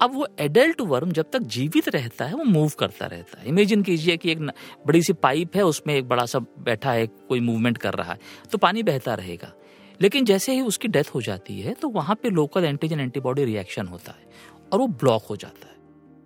[0.00, 3.82] अब वो एडल्ट वर्म जब तक जीवित रहता है, वो मूव करता रहता है। इमेजिन
[3.82, 4.40] कीजिए कि एक
[4.86, 8.18] बड़ी सी पाइप है, उसमें एक बड़ा सा बैठा है, कोई मूवमेंट कर रहा है
[8.52, 9.52] तो पानी बहता रहेगा।
[10.00, 13.86] लेकिन जैसे ही उसकी डेथ हो जाती है तो वहाँ पे लोकल एंटीजन एंटीबॉडी रिएक्शन
[13.86, 14.28] होता है
[14.72, 15.78] और वो ब्लॉक हो जाता है।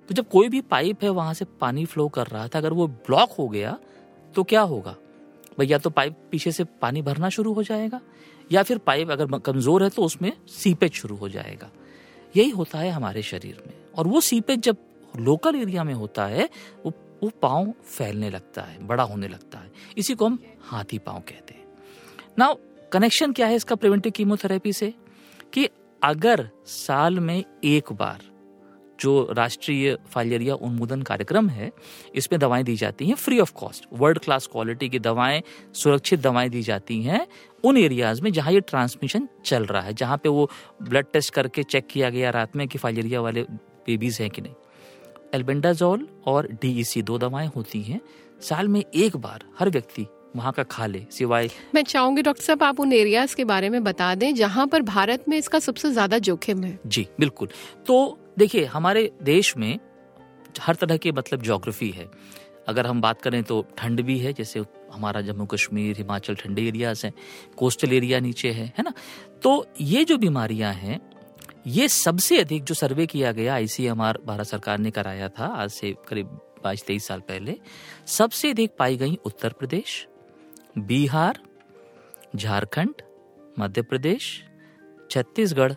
[0.09, 2.87] तो जब कोई भी पाइप है, वहाँ से पानी फ्लो कर रहा था, अगर वो
[2.87, 3.79] ब्लॉक हो गया
[4.35, 4.97] तो क्या होगा?
[5.59, 8.01] भैया तो पाइप पीछे से पानी भरना शुरू हो जाएगा,
[8.51, 11.71] या फिर पाइप अगर कमज़ोर है तो उसमें सीपेज शुरू हो जाएगा।
[12.37, 14.77] यही होता है हमारे शरीर में। और वो सीपेज जब
[15.17, 16.51] लोकल एरिया में होता है,
[16.87, 16.93] वो
[17.23, 21.55] वो पाँव फैलने लगता है, बड़ा होने लगता है। इसी को हम हाथी पाँव कहते
[21.55, 21.65] हैं।
[22.39, 22.57] ना
[22.93, 24.95] कनेक्शन क्या है इसका प्रिवेंटिव कीमोथेरेपी से?
[25.53, 25.69] कि
[26.03, 28.34] अगर साल में एक बार
[29.05, 31.71] जो राष्ट्रीय फाइलेरिया उन्मूलन कार्यक्रम है,
[32.15, 35.43] इसमें दवाएँ दी जाती हैं free of cost world class quality की दवाएँ,
[35.75, 37.27] सुरक्षित दवाएँ दी जाती हैं
[37.65, 40.51] उन एरियाज़ में जहाँ ये ट्रांसमिशन चल रहा है, जहाँ पे वो
[40.83, 43.43] ब्लड टेस्ट करके चेक किया गया रात में कि फाइलेरिया वाले
[43.87, 44.55] बेबीज हैं कि नहीं।
[45.35, 48.01] एल्बेंडाजोल और डीईसी दो दवाएँ होती हैं,
[48.41, 50.07] साल में एक बार हर व्यक्ति
[50.37, 53.83] वहाँ का खा ले सिवाय मैं चाहूँगी डॉक्टर साहब आप उन एरियाज़ के बारे में
[53.85, 57.49] बता दें जहाँ पर भारत में इसका सबसे ज़्यादा जोखिम है। जी बिल्कुल।
[57.87, 59.79] तो देखिए हमारे देश में
[60.61, 62.09] हर तरह की मतलब जोग्राफी है।
[62.69, 64.61] अगर हम बात करें तो ठंड भी है जैसे
[64.93, 67.13] हमारा जम्मू कश्मीर हिमाचल ठंडे एरियाज़ हैं
[67.57, 68.93] कोस्टल एरिया नीचे है है ना?
[69.43, 71.01] तो ये जो बीमारियाँ हैं
[71.67, 75.95] ये सबसे अधिक जो सर्वे किया गया आईसीएमआर भारत सरकार ने कराया था आज से
[76.09, 77.57] करीब बाईस तेईस साल पहले
[78.09, 80.07] सबसे अधिक पाई गई उत्तर प्रदेश
[80.77, 81.39] बिहार
[82.37, 83.03] झारखंड
[83.59, 84.25] मध्य प्रदेश
[85.11, 85.73] छत्तीसगढ़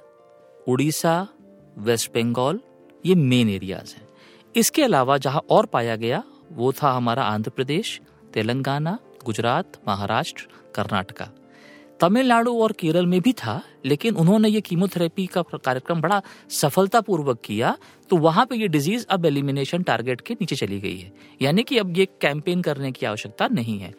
[0.68, 1.28] उड़ीसा
[1.78, 2.60] वेस्ट बंगाल
[3.06, 4.08] ये मेन एरियाज़ हैं।
[4.56, 8.02] इसके अलावा जहाँ और पाया गया, वो था हमारा आंध्र प्रदेश,
[8.34, 11.30] तेलंगाना, गुजरात, महाराष्ट्र, कर्नाटका।
[12.00, 17.78] तमिलनाडु और केरल में भी था, लेकिन उन्होंने ये कीमोथेरेपी का कार्यक्रम बड़ा सफलतापूर्वक किया
[18.10, 21.78] तो वहाँ पे ये डिज़ीज़ अब एलिमिनेशन टारगेट के नीचे चली गई है। यानी कि
[21.78, 23.94] अब ये कैंपेन करने की आवश्यकता नहीं है।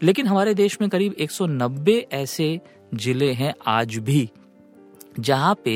[0.00, 2.60] लेकिन हमारे देश में करीब 190 ऐसे
[2.94, 4.28] ज़िले हैं आज भी
[5.20, 5.74] जहाँ पे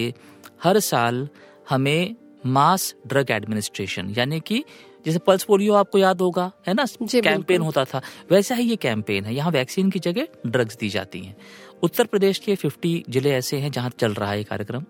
[0.65, 1.29] हर साल
[1.69, 2.15] हमें
[2.47, 4.65] मास ड्रग एडमिनिस्ट्रेशन यानी कि
[5.07, 6.85] जैसे पल्स पोलियो आपको याद होगा है ना?
[7.03, 11.21] कैंपेन होता था वैसा ही ये कैंपेन है। यहाँ वैक्सीन की जगह ड्रग्स दी जाती
[11.21, 11.37] हैं।
[11.83, 14.85] उत्तर प्रदेश के 50 ज़िले ऐसे हैं जहाँ चल रहा है ये कार्यक्रम।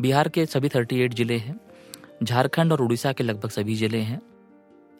[0.00, 1.58] बिहार के सभी 38 ज़िले हैं।
[2.22, 4.20] झारखंड और उड़ीसा के लगभग सभी ज़िले हैं।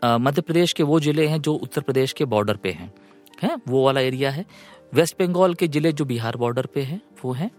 [0.03, 2.93] मध्य प्रदेश के वो ज़िले हैं जो उत्तर प्रदेश के बॉर्डर पे हैं।
[3.43, 4.45] है, वो वाला एरिया है।
[4.95, 7.51] वेस्ट बंगाल के ज़िले जो बिहार बॉर्डर पे हैं, वो हैं।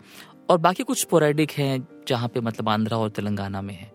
[0.49, 3.91] और बाकी कुछ स्पोरेडिक हैं, जहाँ पे मतलब आंध्रा और तेलंगाना में है,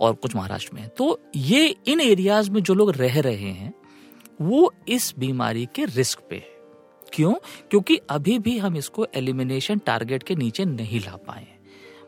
[0.00, 3.72] और कुछ महाराष्ट्र में है। तो ये इन एरियाज़ में जो लोग रह रहे हैं,
[4.40, 6.54] वो इस बीमारी के रिस्क पे है।
[7.12, 7.34] क्यों?
[7.70, 11.46] क्योंकि अभी भी हम इसको एलिमिनेशन टारगेट के नीचे नहीं ला पाए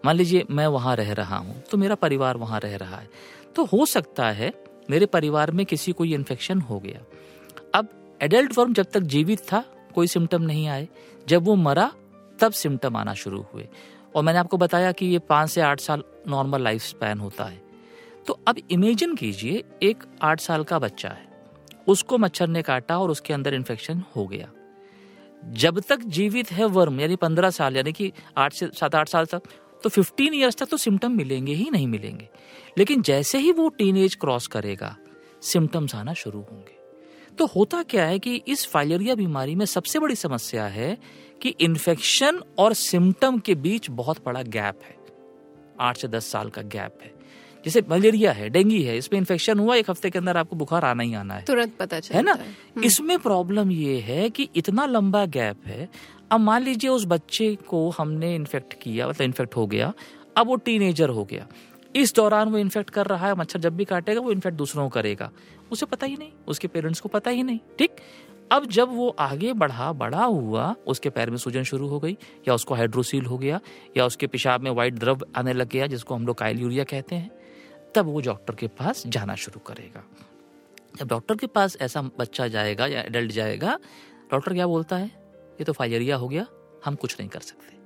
[0.05, 3.09] मान लीजिए, मैं वहाँ रह रहा हूँ तो मेरा परिवार वहाँ रह रहा है।
[3.57, 4.53] तो हो सकता है,
[4.91, 7.01] मेरे परिवार में किसी को ये इन्फेक्शन हो गया।
[8.23, 10.89] एडल्ट वर्म जब तक जीवित था, कोई सिम्टम नहीं आए।
[11.29, 11.93] जब वो मरा,
[12.41, 13.69] तब सिम्टम आना शुरू हुए।
[14.17, 17.63] और मैंने आपको बताया कि ये पाँच से आठ साल नॉर्मल लाइफ स्पैन होता है।
[18.27, 21.29] तो अब इमेजिन कीजिए, एक आठ साल का बच्चा है।
[21.89, 24.53] उसको मच्छर ने काटा और उसके अंदर इन्फेक्शन हो गया।
[25.45, 29.27] जब तक जीवित है वर्म, यानी पंद्रह साल, यानी कि आठ से सात, आठ साल
[29.27, 29.43] तक
[29.83, 32.29] तो फिफ्टीन ईयर्स तक तो सिम्टम मिलेंगे ही नहीं मिलेंगे।
[32.79, 34.97] लेकिन जैसे ही वो टीन क्रॉस करेगा
[35.43, 36.78] सिम्टम्स आना शुरू होंगे।
[37.39, 40.99] तो होता क्या है कि इस फाइलेरिया बीमारी में सबसे बड़ी समस्या है
[41.43, 44.97] कि इन्फेक्शन और सिम्टम के बीच बहुत बड़ा गैप है।
[45.81, 47.13] आठ से दस साल का गैप है।
[47.65, 51.03] जैसे मलेरिया है डेंगी है इसमें इन्फेक्शन हुआ एक हफ़्ते के अंदर आपको बुखार आना
[51.03, 54.87] ही आना है। तुरंत पता चलता है। ना हम्म। इसमें प्रॉब्लम ये है कि इतना
[54.87, 55.89] लंबा गैप है
[56.33, 59.93] अब मान लीजिए उस बच्चे को हमने इन्फेक्ट किया मतलब इन्फेक्ट हो गया
[60.37, 61.47] अब वो टीनेजर हो गया।
[61.99, 64.91] इस दौरान वो इन्फेक्ट कर रहा है मच्छर जब भी काटेगा वो इन्फेक्ट दूसरों को
[64.91, 65.31] करेगा।
[65.71, 67.97] उसे पता ही नहीं उसके पेरेंट्स को पता ही नहीं ठीक?
[68.53, 72.17] अब जब वो आगे बढ़ा बड़ा हुआ उसके पैर में सूजन शुरू हो गई
[72.49, 73.61] या उसको हाइड्रोसील हो गया
[73.97, 77.17] या उसके पेशाब में व्हाइट द्रव आने लग गया जिसको हम लोग काइल यूरिया कहते
[77.17, 77.31] हैं
[77.95, 80.05] तब वो डॉक्टर के पास जाना शुरू करेगा।
[80.99, 83.79] जब डॉक्टर के पास ऐसा बच्चा जाएगा या एडल्ट जाएगा
[84.33, 85.07] डॉक्टर क्या बोलता है?
[85.07, 86.47] ये तो फाइलेरिया हो गया
[86.85, 87.77] हम कुछ नहीं कर सकते।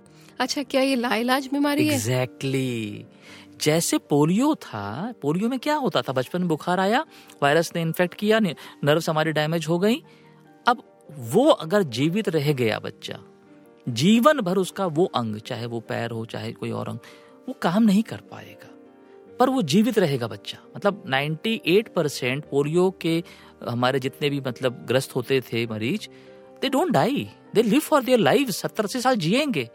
[0.40, 2.08] अच्छा क्या ये लाइलाज बीमारी exactly.
[2.08, 2.22] है?
[2.22, 3.06] एग्जैक्टली
[3.62, 6.12] जैसे पोलियो था, पोलियो में क्या होता था?
[6.12, 7.06] बचपन में बुखार आया,
[7.42, 10.02] वायरस ने इन्फेक्ट किया नर्व्स हमारी डैमेज हो गई।
[10.66, 10.82] अब
[11.18, 13.18] वो अगर जीवित रह गया बच्चा,
[13.88, 16.98] जीवन भर उसका वो अंग, चाहे वो पैर हो, चाहे कोई और अंग,
[17.48, 18.68] वो काम नहीं कर पाएगा।
[19.40, 23.24] पर वो जीवित रहेगा बच्चा। मतलब 98 परसेंट पोलियो के
[23.68, 26.08] हमारे जितने भी मतलब ग्रस्त होते थे मरीज़
[26.60, 29.70] they don't die they live for their life सत्तर अस्सी साल जिएँगे।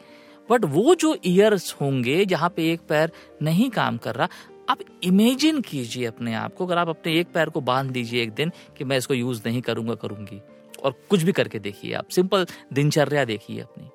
[0.51, 4.27] बट वो जो ईयर्स होंगे, जहाँ पे एक पैर नहीं काम कर रहा,
[4.69, 8.31] आप इमेजिन कीजिए अपने आप को। अगर आप अपने एक पैर को बाँध दीजिए एक
[8.31, 10.41] दिन कि मैं इसको यूज़ नहीं करूँगा, करूँगी।
[10.83, 13.89] और कुछ भी करके देखिए आप। सिंपल दिनचर्या देखिए अपनी।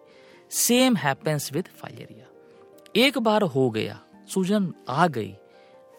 [0.50, 2.26] सेम हैपेंस विद फाइलेरिया
[2.96, 5.34] एक बार हो गया, सूजन आ गई,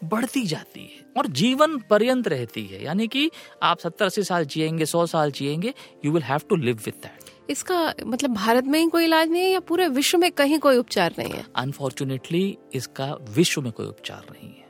[0.04, 3.30] बढ़ती जाती है और जीवन पर्यंत रहती है। यानी कि
[3.62, 7.23] आप सत्तर अस्सी साल जिएँगे, सौ साल जिएँगे you will have to live with that
[7.50, 10.76] इसका मतलब भारत में ही कोई इलाज नहीं है या पूरे विश्व में कहीं कोई
[10.76, 11.44] उपचार नहीं है?
[11.56, 14.62] अनफॉर्चुनेटली इसका विश्व में कोई उपचार नहीं है।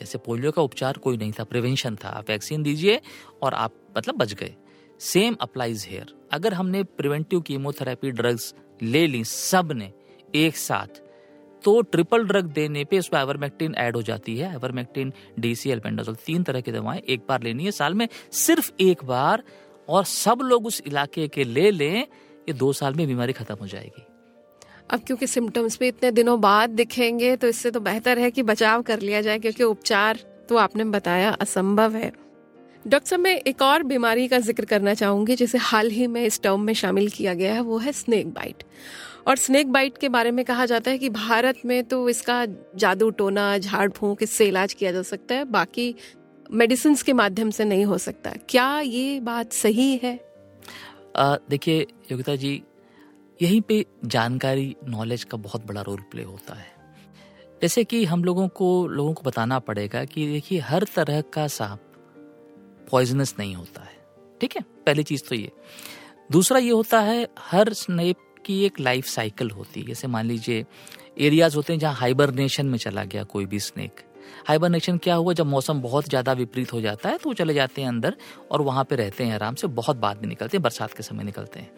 [0.00, 3.00] जैसे पोलियो का उपचार कोई नहीं था प्रिवेंशन था। आप वैक्सीन दीजिए
[3.42, 4.54] और आप मतलब बच गए।
[5.00, 9.92] सेम अप्लाइज हेयर अगर हमने प्रिवेंटिव कीमोथेरेपी ड्रग्स ले ली सबने
[10.34, 11.02] एक साथ
[11.64, 16.42] तो ट्रिपल ड्रग देने पे उसमें एवरमेक्टिन ऐड हो जाती है। एवरमेक्टिन डीसीएल पेंडाजोल तीन
[16.42, 19.42] तरह की दवाएँ एक बार लेनी है साल में। सिर्फ़ एक बार
[19.88, 22.00] और सब लोग उस इलाके के ले लें,
[22.48, 24.06] ये दो साल में बीमारी खत्म हो जाएगी।
[24.90, 28.82] अब क्योंकि सिम्टम्स भी इतने दिनों बाद दिखेंगे तो इससे तो बेहतर है कि बचाव
[28.82, 30.18] कर लिया जाए, क्योंकि उपचार
[30.48, 32.12] तो आपने बताया असंभव है।
[32.84, 36.40] डॉक्टर साहब मैं एक और बीमारी का ज़िक्र करना चाहूँगी, जिसे हाल ही में इस
[36.42, 38.62] टर्म में शामिल किया गया है, वो है स्नेक बाइट
[39.26, 42.44] और स्नेक बाइट के बारे में कहा जाता है कि भारत में तो इसका
[42.76, 45.94] जादू टोना, झाड़ फूंक, इससे इलाज किया जा सकता है। बाकी
[46.54, 50.20] मेडिसिन के माध्यम से नहीं हो सकता। क्या ये बात सही है?
[51.50, 52.62] देखिए, योगिता जी,
[53.42, 56.72] यहीं पे जानकारी नॉलेज का बहुत बड़ा रोल प्ले होता है।
[57.62, 61.80] जैसे कि हम लोगों को लोगों को बताना पड़ेगा कि देखिए, हर तरह का सांप
[62.90, 63.96] पॉइजनस नहीं होता है।
[64.40, 64.62] ठीक है?
[64.86, 65.52] पहली चीज़ तो ये।
[66.32, 70.64] दूसरा ये होता है, हर स्नेप की एक लाइफ साइकिल होती है। जैसे मान लीजिए
[71.20, 74.00] एरियाज़ होते हैं जहाँ हाइबरनेशन में चला गया कोई भी स्नेक
[74.48, 75.32] हाइबरनेशन क्या हुआ?
[75.32, 78.16] जब मौसम बहुत ज़्यादा विपरीत हो जाता है तो वो चले जाते हैं अंदर
[78.50, 81.24] और वहाँ पे रहते हैं आराम से, बहुत बाद में निकलते हैं, बरसात के समय
[81.24, 81.70] निकलते हैं।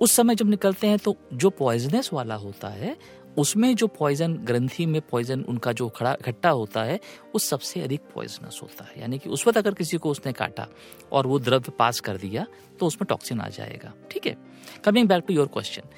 [0.00, 2.96] उस समय जब निकलते हैं तो जो पॉइजनस वाला होता है,
[3.38, 6.96] उसमें जो पॉइजन ग्रंथि में पॉइजन उनका जो खड़ा इकट्ठा होता है,
[7.34, 10.66] वो सबसे अधिक पॉइजनस होता है। यानी कि उस वक्त अगर किसी को उसने काटा
[11.12, 12.46] और वो द्रव्य पास कर दिया
[12.80, 14.36] तो उसमें टॉक्सिन आ जाएगा। ठीक है?
[14.84, 15.88] Coming back to your question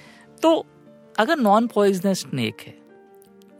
[0.42, 0.64] तो
[1.14, 2.74] अगर नॉन पॉइजनस स्नेक है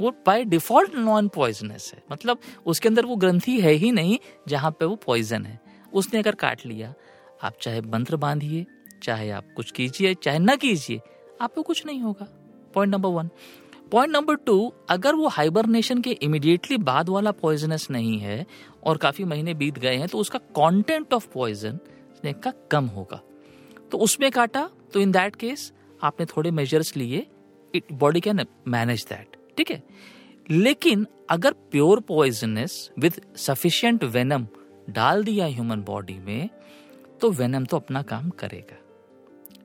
[0.01, 4.71] वो बाय डिफ़ॉल्ट नॉन पॉइजनस है। मतलब उसके अंदर वो ग्रंथि है ही नहीं, जहाँ
[4.71, 5.61] पे वो पॉइजन है।
[5.93, 6.95] उसने अगर काट लिया,
[7.43, 8.67] आप चाहे मंत्र बांधिए,
[9.03, 11.01] चाहे आप कुछ कीजिए, चाहे ना कीजिए,
[11.41, 12.27] आपको कुछ नहीं होगा।
[12.75, 13.31] Point number one
[13.91, 18.47] point number two अगर वो हाइबरनेशन के इमिडिएटली बाद वाला पॉइजनस नहीं है
[18.85, 21.79] और काफ़ी महीने बीत गए हैं तो उसका कॉन्टेंट ऑफ़ पॉइजन
[22.17, 23.21] स्नेक का कम होगा।
[23.93, 27.27] तो उसमें काटा तो इन दैट केस आपने थोड़े मेजर्स लिए
[27.75, 29.83] it body can manage that ठीक है?
[30.51, 34.47] लेकिन अगर pure poisonous with sufficient venom
[34.91, 36.49] डाल दिया ह्यूमन बॉडी में
[37.21, 38.77] तो वेनम तो अपना काम करेगा।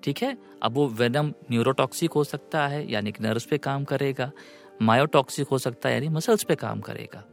[0.04, 0.38] ठीक है?
[0.64, 4.32] अब वो वेनम न्यूरोटॉक्सिक हो सकता है, यानी कि नर्व्स पे काम करेगा
[4.82, 7.24] मायोटॉक्सिक हो सकता है, यानी मसल्स पे काम करेगा।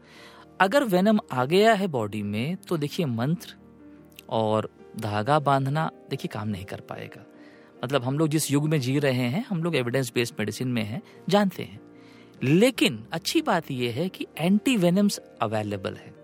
[0.61, 3.55] अगर वेनम आ गया है बॉडी में तो देखिए मंत्र
[4.29, 7.25] और धागा बांधना देखिए काम नहीं कर पाएगा।
[7.85, 10.83] मतलब हम लोग जिस युग में जी रहे हैं, हम लोग एविडेंस बेस्ड मेडिसिन में
[10.83, 11.88] हैं, जानते हैं।
[12.43, 16.15] लेकिन अच्छी बात यह है कि एंटी वेनम्स अवेलेबल है।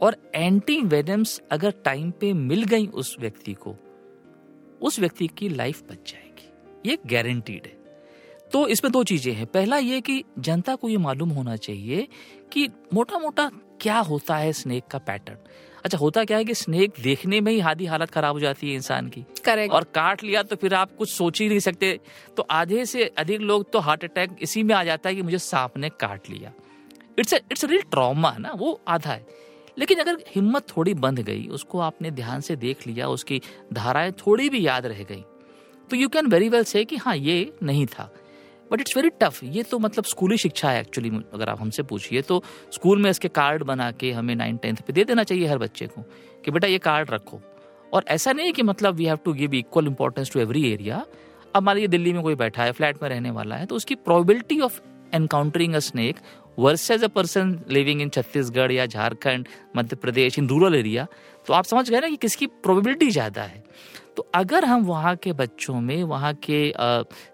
[0.00, 3.76] और एंटी वेनम्स अगर टाइम पे मिल गई उस व्यक्ति को,
[4.82, 6.52] उस व्यक्ति की लाइफ बच जाएगी।
[6.90, 7.78] ये गारंटीड है।
[8.52, 12.08] तो इसमें दो चीज़ें हैं। पहला ये कि जनता को ये मालूम होना चाहिए
[12.52, 15.38] कि मोटा मोटा क्या होता है स्नेक का पैटर्न
[15.84, 18.74] अच्छा होता क्या है कि स्नेक देखने में ही आधी हालत खराब हो जाती है
[18.74, 21.98] इंसान की। करेक्ट और काट लिया तो फिर आप कुछ सोच ही नहीं सकते।
[22.36, 25.38] तो आधे से अधिक लोग तो हार्ट अटैक इसी में आ जाता है कि मुझे
[25.38, 26.52] सांप ने काट लिया।
[27.18, 29.26] इट्स इट्स रियल ट्रॉमा है ना वो आधा है।
[29.78, 33.40] लेकिन अगर हिम्मत थोड़ी बंध गई उसको आपने ध्यान से देख लिया उसकी
[33.72, 35.24] धाराएँ थोड़ी भी याद रह गई
[35.90, 38.10] तो यू कैन वेरी वेल से कि हाँ ये नहीं था।
[38.72, 42.22] बट इट्स वेरी टफ ये तो मतलब स्कूली शिक्षा है एक्चुअली अगर आप हमसे पूछिए
[42.22, 45.58] तो स्कूल में इसके कार्ड बना के हमें नाइन टेंथ पे दे देना चाहिए हर
[45.58, 46.02] बच्चे को
[46.44, 47.40] कि बेटा ये कार्ड रखो।
[47.92, 51.04] और ऐसा नहीं कि मतलब we have to give equal importance to every area
[51.54, 53.94] अब मान लीजिए दिल्ली में कोई बैठा है फ्लैट में रहने वाला है तो उसकी
[53.94, 54.80] probability of
[55.14, 56.16] encountering a snake
[56.58, 61.06] versus a person living in Chhattisgarh या Jharkhand Madhya Pradesh in rural area
[61.46, 63.62] तो आप समझ गए ना कि किसकी प्रोबेबिलिटी ज़्यादा है।
[64.18, 66.72] तो अगर हम वहाँ के बच्चों में, वहाँ के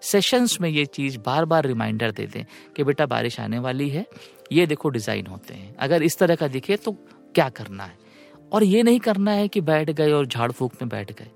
[0.03, 2.45] सेशंस में ये चीज़ बार बार रिमाइंडर दे दें
[2.75, 4.05] कि बेटा बारिश आने वाली है,
[4.51, 6.91] ये देखो डिज़ाइन होते हैं। अगर इस तरह का दिखे तो
[7.35, 7.97] क्या करना है?
[8.53, 11.27] और ये नहीं करना है कि बैठ गए और झाड़ फूक में बैठ गए।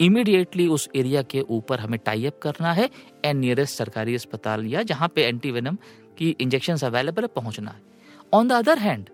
[0.00, 2.88] इमीडिएटली उस एरिया के ऊपर हमें टाई अप करना है
[3.24, 5.78] एंड नियरेस्ट सरकारी अस्पताल या जहाँ पे एंटीवेनम
[6.18, 7.82] की इंजेक्शन अवेलेबल है, पहुँचना है।
[8.32, 9.10] On the other hand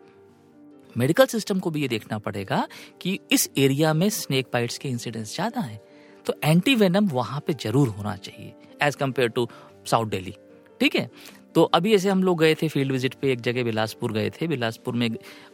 [0.96, 2.66] medical system को भी ये देखना पड़ेगा
[3.03, 5.81] कि इस एरिया में स्नेक बाइट्स के इंसिडेंस ज़्यादा हैं।
[6.26, 9.48] तो एंटीवेनम वहाँ पे ज़रूर होना चाहिए as compare to
[9.87, 10.35] south Delhi
[10.81, 11.11] ठीक है?
[11.55, 14.46] तो अभी ऐसे हम लोग गए थे फ़ील्ड विज़िट पे, एक जगह बिलासपुर गए थे।
[14.46, 15.11] बिलासपुर में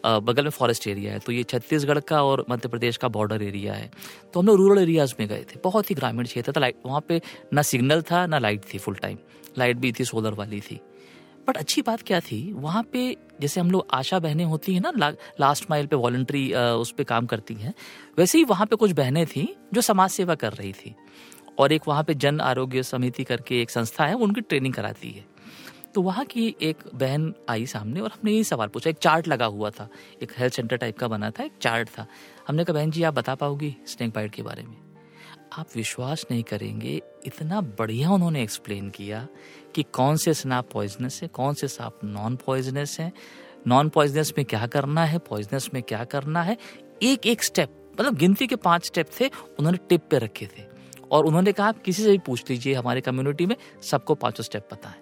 [0.06, 3.74] बगल में फॉरेस्ट एरिया है। तो ये छत्तीसगढ़ का और मध्य प्रदेश का बॉर्डर एरिया
[3.74, 3.90] है।
[4.34, 7.00] तो हम लोग रूरल एरियाज़ में गए थे। बहुत ही ग्रामीण क्षेत्र था। लाइट वहाँ
[7.08, 7.20] पे
[7.52, 9.18] ना सिग्नल था, ना लाइट थी फुल टाइम
[9.58, 10.80] लाइट भी थी सोलर वाली थी।
[11.48, 12.52] बट अच्छी बात क्या थी?
[12.52, 16.52] वहाँ पे जैसे हम लोग आशा बहनें होती हैं ना ला, लास्ट माइल पे वॉलंटरी
[16.52, 17.74] उस पर काम करती हैं
[18.18, 20.94] वैसे ही वहाँ पे कुछ बहनें थी जो समाज सेवा कर रही थी।
[21.58, 25.24] और एक वहाँ पे जन आरोग्य समिति करके एक संस्था है उनकी ट्रेनिंग कराती है।
[25.94, 29.46] तो वहाँ की एक बहन आई सामने और हमने यही सवाल पूछा। एक चार्ट लगा
[29.46, 29.88] हुआ था।
[30.22, 32.06] एक हेल्थ सेंटर टाइप का बना था एक चार्ट था।
[32.48, 34.76] हमने कहा बहन जी आप बता पाओगी स्नेक बाइट के बारे में?
[35.52, 39.26] आप विश्वास नहीं करेंगे इतना बढ़िया उन्होंने एक्सप्लेन किया
[39.76, 43.12] कि कौन से स्नाप पॉइजनस है, कौन से सांप नॉन पॉइजनस है।
[43.66, 46.56] नॉन पॉइजनस में क्या करना है पॉइजनस में क्या करना है?
[47.02, 50.62] एक एक स्टेप मतलब गिनती के पाँच स्टेप थे, उन्होंने टिप पे रखे थे।
[51.12, 54.68] और उन्होंने कहा आप किसी से भी पूछ लीजिए हमारे कम्युनिटी में, सबको पाँचों स्टेप
[54.70, 54.98] पता है।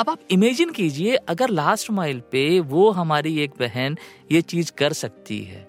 [0.00, 3.96] अब आप इमेजिन कीजिए, अगर लास्ट माइल पे वो हमारी एक बहन
[4.32, 5.67] ये चीज़ कर सकती है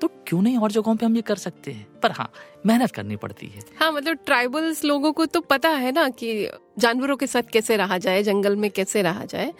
[0.00, 1.86] तो क्यों नहीं और जगहों पे हम ये कर सकते हैं?
[2.00, 2.30] पर हाँ
[2.66, 7.16] मेहनत करनी पड़ती है। हाँ मतलब ट्राइबल्स लोगों को तो पता है ना कि जानवरों
[7.16, 9.52] के साथ कैसे रहा जाए, जंगल में कैसे रहा जाए।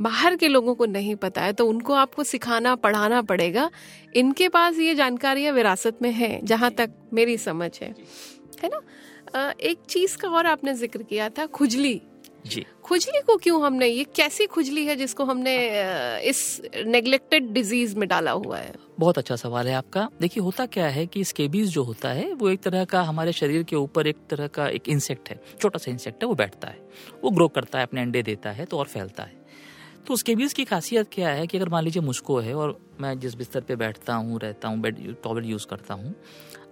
[0.00, 3.70] बाहर के लोगों को नहीं पता है तो उनको आपको सिखाना, पढ़ाना पड़ेगा।
[4.16, 7.94] इनके पास ये जानकारियाँ विरासत में है, जहाँ तक मेरी समझ है।
[8.62, 8.80] है ना?
[9.52, 12.00] एक चीज़ का और आपने ज़िक्र किया था, खुजली।
[12.46, 15.54] जी। खुजली को क्यों हमने ये कैसी खुजली है जिसको हमने
[16.20, 18.74] इस नेग्लेक्टेड डिज़ीज़ में डाला हुआ है?
[18.98, 22.48] बहुत अच्छा सवाल है आपका। देखिए होता क्या है कि स्केबीज जो होता है वो
[22.50, 25.90] एक तरह का हमारे शरीर के ऊपर एक तरह का एक इंसेक्ट है। छोटा सा
[25.90, 26.78] इंसेक्ट है वो बैठता है।
[27.24, 29.44] वो ग्रो करता है अपने अंडे देता है तो और फैलता है।
[30.06, 33.34] तो स्केबीज की खासियत क्या है कि अगर मान लीजिए मुझको है और मैं जिस
[33.34, 36.14] बिस्तर पे बैठता हूँ रहता हूँ बेड टॉवल यूज़ करता हूँ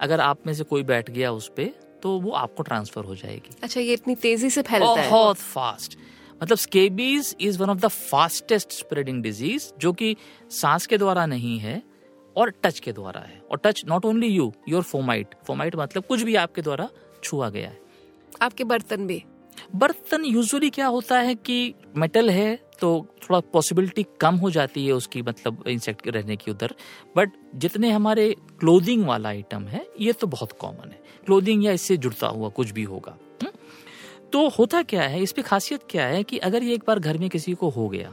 [0.01, 1.73] अगर आप में से कोई बैठ गया उस पर
[2.05, 5.97] तो वो आपको ट्रांसफ़र हो जाएगी। अच्छा ये इतनी तेज़ी से फैलता है। बहुत फास्ट
[6.43, 10.17] मतलब scabies is one of the fastest spreading disease जो कि
[10.51, 11.83] सांस के द्वारा नहीं है
[12.37, 16.23] और टच के द्वारा है। और touch not only you your fomite fomite मतलब कुछ
[16.23, 16.89] भी आपके द्वारा
[17.25, 17.79] छुआ गया है।
[18.43, 19.23] आपके बर्तन भी।
[19.75, 24.93] बर्तन यूजुअली क्या होता है कि मेटल है तो थोड़ा पॉसिबिलिटी कम हो जाती है
[24.93, 26.75] उसकी मतलब इंसेक्ट रहने की उधर।
[27.17, 28.29] बट जितने हमारे
[28.61, 32.71] क्लोथिंग वाला आइटम है, ये तो बहुत कॉमन है। क्लोथिंग या इससे जुड़ता हुआ कुछ
[32.71, 33.53] भी होगा हम्म?
[34.33, 37.19] तो होता क्या है इस पे खासियत क्या है कि अगर ये एक बार घर
[37.19, 38.13] में किसी को हो गया,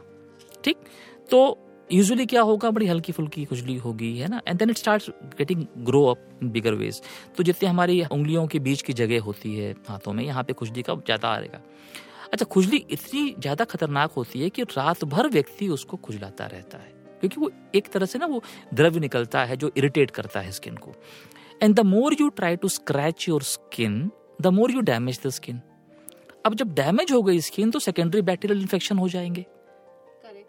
[0.63, 0.77] ठीक?
[1.31, 1.57] तो
[1.89, 4.41] यूजुअली क्या होगा, बड़ी हल्की फुल्की खुजली होगी, है ना?
[4.47, 7.01] And then it start getting grow up in bigger ways
[7.37, 10.81] तो जितने हमारी उंगलियों के बीच की जगह होती है हाथों में, यहाँ पे खुजली
[10.81, 11.61] का ज़्यादा आएगा।
[12.33, 16.93] अच्छा खुजली इतनी ज़्यादा खतरनाक होती है कि रात भर व्यक्ति उसको खुजलाता रहता है।
[17.19, 18.41] क्योंकि वो एक तरह से ना वो
[18.73, 20.93] द्रव्य निकलता है जो इरिटेट करता है स्किन को।
[21.63, 25.61] And the more you try to scratch your skin the more you damage the skin
[26.45, 29.45] अब जब डैमेज हो गई स्किन तो सेकेंडरी बैक्टीरियल इन्फेक्शन हो जाएँगे।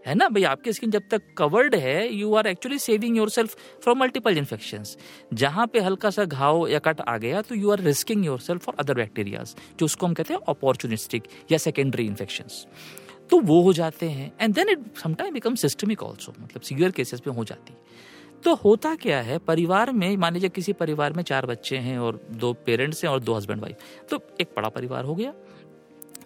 [0.07, 0.29] है ना?
[0.29, 4.85] भाई आपकी स्किन जब तक कवर्ड है you are actually saving yourself from multiple infection
[5.35, 8.75] जहाँ पे हल्का सा घाव या कट आ गया तो you are risking yourself for
[8.79, 12.45] other bacterias जो उसको हम कहते हैं अपॉर्चुनिस्टिक या सेकेंडरी इन्फेक्शन
[13.31, 17.21] तो वो हो जाते हैं and then it sometime become systemic also मतलब सीवियर केसेस
[17.27, 17.75] में हो जाती.
[18.45, 22.21] तो होता क्या है, परिवार में, मान लीजिए किसी परिवार में चार बच्चे हैं और
[22.31, 23.77] दो पेरेंट्स हैं और दो हस्बैंड वाइफ
[24.11, 25.33] तो एक बड़ा परिवार हो गया.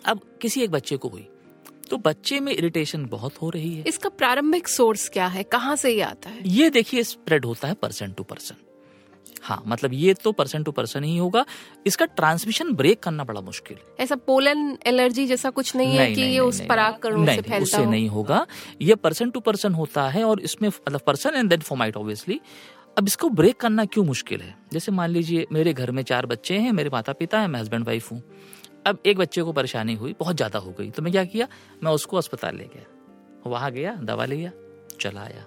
[0.05, 1.29] अब किसी एक बच्चे को हुई
[1.91, 5.43] तो बच्चे में इरिटेशन बहुत हो रही है। इसका प्रारंभिक सोर्स क्या है?
[5.45, 6.41] कहाँ से ये आता है?
[6.47, 8.55] ये देखिए स्प्रेड होता है पर्सन टू पर्सन
[9.43, 11.45] हाँ मतलब ये तो पर्सन टू पर्सन ही होगा।
[11.87, 16.23] इसका ट्रांसमिशन ब्रेक करना बड़ा मुश्किल। ऐसा पोलन एलर्जी जैसा कुछ नहीं, नहीं है कि
[16.23, 18.47] ये उस पराग कणों से फैलता उससे हो। नहीं होगा।
[18.83, 22.41] ये पर्सन टू पर्सन होता है और इसमें मतलब person and then fomite obviously
[22.99, 24.55] अब इसको ब्रेक करना क्यों मुश्किल है?
[24.73, 27.87] जैसे मान लीजिए मेरे घर में चार बच्चे हैं मेरे माता पिता हैं मैं हस्बैंड
[27.87, 28.23] वाइफ हूँ।
[28.87, 31.49] अब एक बच्चे को परेशानी हुई, बहुत ज़्यादा हो गई। तो मैं क्या किया?
[31.83, 34.51] मैं उसको अस्पताल ले गया। वहाँ गया, दवा लिया,
[35.01, 35.47] चला आया।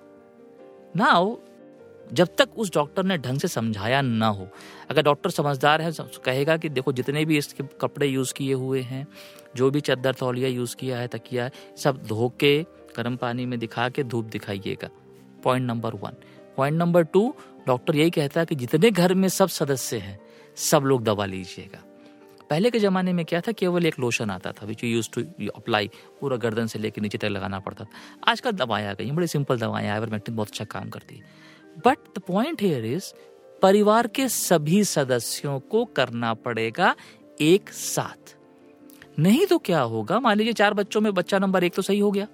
[0.95, 1.37] नाउ
[2.13, 4.47] जब तक उस डॉक्टर ने ढंग से समझाया ना हो,
[4.89, 5.91] अगर डॉक्टर समझदार है
[6.25, 9.07] कहेगा कि देखो, जितने भी इसके कपड़े यूज़ किए हुए हैं,
[9.55, 12.61] जो भी चद्दर तौलिया यूज़ किया है, तकिया है सब धो के,
[12.97, 14.89] गर्म पानी में दिखा के धूप दिखाइएगा।
[15.43, 16.15] Point number one
[16.57, 17.33] point number two
[17.67, 20.19] doctor यही कहता है कि जितने घर में सब सदस्य हैं,
[20.57, 21.83] सब लोग दवा लीजिएगा।
[22.49, 25.21] पहले के जमाने में क्या था, केवल एक लोशन आता था which you use to
[25.55, 25.89] apply
[26.21, 27.89] पूरा गर्दन से लेकर नीचे तक लगाना पड़ता था।
[28.27, 31.21] आजकल दवाएँ आ गई बड़ी सिंपल दवाएँ आइवरमेक्टिन बहुत अच्छा काम करती है।
[31.85, 33.11] But the point here is
[33.61, 36.95] परिवार के सभी सदस्यों को करना पड़ेगा
[37.41, 38.35] एक साथ।
[39.19, 42.11] नहीं तो क्या होगा, मान लीजिए चार बच्चों में बच्चा नंबर एक तो सही हो
[42.11, 42.27] गया,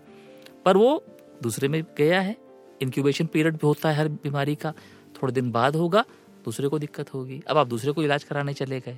[0.65, 1.03] पर वो
[1.43, 2.35] दूसरे में गया है।
[2.81, 4.71] इंक्यूबेशन पीरियड भी होता है हर बीमारी का,
[5.15, 6.03] थोड़े दिन बाद होगा,
[6.45, 8.97] दूसरे को दिक्कत होगी। अब आप दूसरे को इलाज कराने चले गए।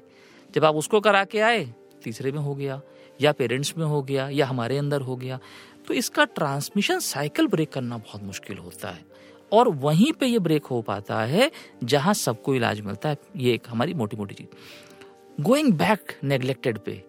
[0.53, 1.65] जब आप उसको करा के आए,
[2.03, 2.81] तीसरे में हो गया,
[3.19, 5.39] या पेरेंट्स में हो गया, या हमारे अंदर हो गया
[5.87, 9.05] तो इसका ट्रांसमिशन साइकिल ब्रेक करना बहुत मुश्किल होता है।
[9.51, 11.49] और वहीं पे ये ब्रेक हो पाता है,
[11.83, 17.03] जहाँ सबको इलाज मिलता है। ये एक हमारी मोटी मोटी चीज़। गोइंग बैक नेग्लेक्टेड पे,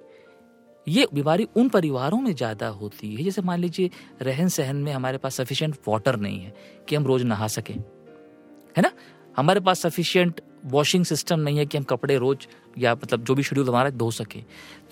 [0.87, 3.91] ये बीमारी उन परिवारों में ज़्यादा होती है। जैसे मान लीजिए
[4.23, 6.55] रहन सहन में हमारे पास सफिशियंट वाटर नहीं है,
[6.89, 8.93] कि हम रोज नहा सकें। है ना?
[9.37, 12.47] हमारे पास सफिशियंट वॉशिंग सिस्टम नहीं है कि हम कपड़े रोज
[12.79, 14.43] या मतलब जो भी शेड्यूल हमारा धो सके।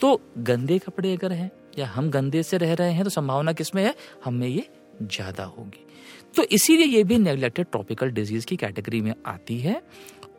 [0.01, 3.83] तो गंदे कपड़े अगर हैं या हम गंदे से रह रहे हैं तो संभावना किसमें
[3.85, 3.95] है?
[4.25, 4.67] हमें ये
[5.03, 5.85] ज़्यादा होगी।
[6.37, 9.81] तो इसीलिए ये भी नेग्लेक्टेड ट्रॉपिकल डिज़ीज़ की कैटेगरी में आती है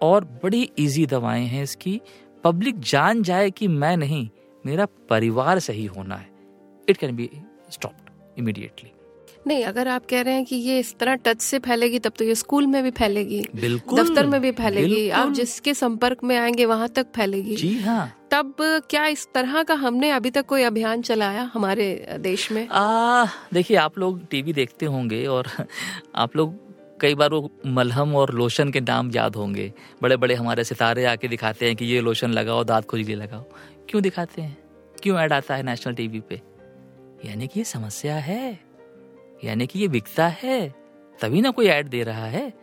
[0.02, 2.00] और बड़ी इजी दवाएँ हैं इसकी।
[2.44, 4.28] पब्लिक जान जाए कि मैं नहीं,
[4.66, 6.30] मेरा परिवार सही होना है।
[6.88, 7.30] It can be
[7.72, 8.92] stopped immediately
[9.48, 12.26] नहीं अगर आप कह रहे हैं कि ये इस तरह टच से फैलेगी तब तो
[12.26, 16.66] ये स्कूल में भी फैलेगी बिल्कुल। दफ्तर में भी फैलेगी। आप जिसके संपर्क में आएँगे
[16.66, 18.54] वहाँ तक फैलेगी। जी हाँ। तब
[18.90, 22.68] क्या इस तरह का हमने अभी तक कोई अभियान चलाया हमारे देश में?
[23.54, 25.48] देखिए आप लोग टीवी देखते होंगे और
[26.16, 26.56] आप लोग
[27.02, 29.72] कई बार वो मलहम और लोशन के नाम याद होंगे।
[30.02, 33.44] बड़े बड़े हमारे सितारे आके दिखाते हैं कि ये लोशन लगाओ दांत खुजली लगाओ।
[33.90, 34.58] क्यों दिखाते हैं?
[35.04, 36.42] क्यों ऐड आता है नेशनल टीवी पे?
[37.26, 38.67] यानी कि ये समस्या है।
[39.44, 40.74] यानी कि ये बिकता है,
[41.20, 42.54] तभी ना कोई ऐड दे रहा है।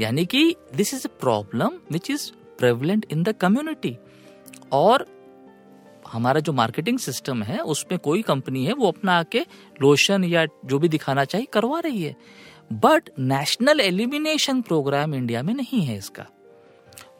[0.00, 3.96] यानी कि this is a problem which is prevalent in the community
[4.72, 5.06] और
[6.08, 9.40] हमारा जो मार्केटिंग सिस्टम है, उसमें कोई कंपनी है, वो अपना आके
[9.82, 12.16] लोशन या जो भी दिखाना चाहिए करवा रही है।
[12.72, 16.26] But national elimination programme India में नहीं है इसका।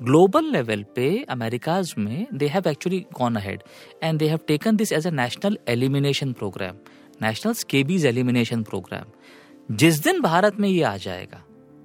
[0.02, 3.62] ग्लोबल लेवल पे अमेरिकाज में they have actually gone ahead
[4.02, 6.76] and they have taken this as a national elimination programme
[7.22, 11.42] national scabies elimination programme जिस दिन भारत में ये आ जाएगा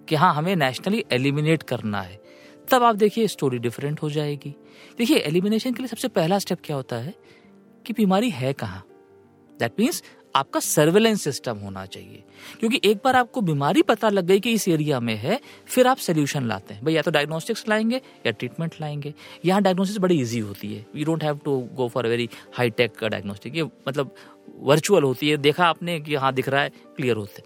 [0.09, 2.19] कि हाँ हमें नेशनली एलिमिनेट करना है,
[2.71, 4.55] तब आप देखिए स्टोरी डिफरेंट हो जाएगी।
[4.97, 7.13] देखिए एलिमिनेशन के लिए सबसे पहला स्टेप क्या होता है
[7.85, 8.83] कि बीमारी है कहाँ?
[9.59, 10.03] दैट मीन्स
[10.35, 12.23] आपका सर्वेलेंस सिस्टम होना चाहिए।
[12.59, 15.97] क्योंकि एक बार आपको बीमारी पता लग गई कि इस एरिया में है, फिर आप
[15.97, 19.13] सोल्यूशन लाते हैं। भाई या तो डायग्नोस्टिक्स लाएँगे या ट्रीटमेंट लाएँगे?
[19.45, 23.03] यहाँ डायग्नोसिस बड़ी इजी होती है। You don't have to go for very high tech
[23.03, 24.15] diagnostic ये मतलब
[24.47, 27.43] वर्चुअल होती है। देखा आपने कि हाँ दिख रहा है क्लियर होते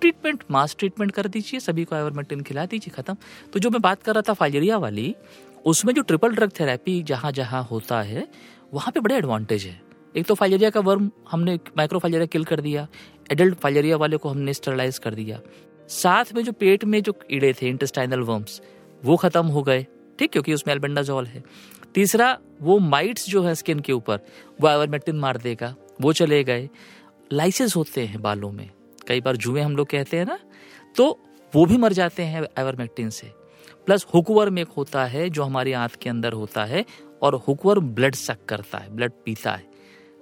[0.00, 3.16] ट्रीटमेंट मास ट्रीटमेंट कर दीजिए, सभी को आइवरमेक्टिन खिला दीजिए, खत्म।
[3.52, 5.14] तो जो मैं बात कर रहा था, फाइलेरिया वाली,
[5.64, 8.28] उसमें जो ट्रिपल ड्रग थेरेपी जहाँ जहाँ होता है,
[8.74, 9.80] वहाँ पे बड़े एडवांटेज है।
[10.16, 12.86] एक तो फाइलेरिया का वर्म हमने माइक्रो फाइलेरिया किल कर दिया
[13.32, 15.40] एडल्ट फाइलेरिया वाले को हमने स्टरलाइज कर दिया।
[15.88, 18.60] साथ में जो पेट में जो कीड़े थे इंटेस्टाइनल वर्म्स
[19.04, 19.86] वो खत्म हो गए।
[20.18, 21.42] ठीक, क्योंकि उसमें एल्बेंडाजोल है।
[21.94, 24.20] तीसरा, वो माइट्स जो है स्किन के ऊपर,
[24.60, 26.68] वो आइवरमेक्टिन मार देगा। वो चले गए।
[27.32, 28.68] लाइसेस होते हैं बालों में।
[29.06, 30.38] कई बार जुए हम लोग कहते हैं ना
[30.96, 31.18] तो
[31.52, 33.30] वो भी मर जाते हैं आइवरमेक्टिन से।
[33.86, 36.84] प्लस हुकवर्म एक होता है जो हमारी आंत के अंदर होता है
[37.22, 39.70] और हुकवर्म ब्लड सक करता है ब्लड पीता है।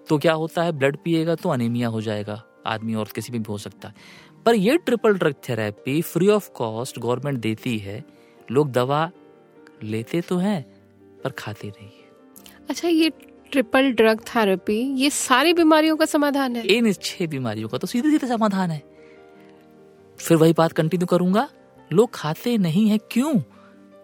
[0.08, 3.58] तो क्या होता है ब्लड पिएगा तो अनिमिया हो जाएगा, आदमी और किसी भी हो
[3.58, 3.94] सकता है।
[4.46, 8.02] पर ये triple drug therapy free of cost government देती है।
[8.50, 9.10] लोग दवा
[9.82, 10.62] लेते तो हैं,
[11.24, 12.08] पर खाते नहीं है।
[12.68, 13.10] अच्छा ये
[13.52, 18.10] ट्रिपल ड्रग थेरेपी, ये सारी बीमारियों का समाधान है। इन छह बीमारियों का तो सीधे
[18.10, 18.82] सीधे समाधान है।
[20.18, 21.48] फिर वही बात कंटिन्यू करूँगा।
[21.92, 23.34] लोग खाते नहीं है, क्यों?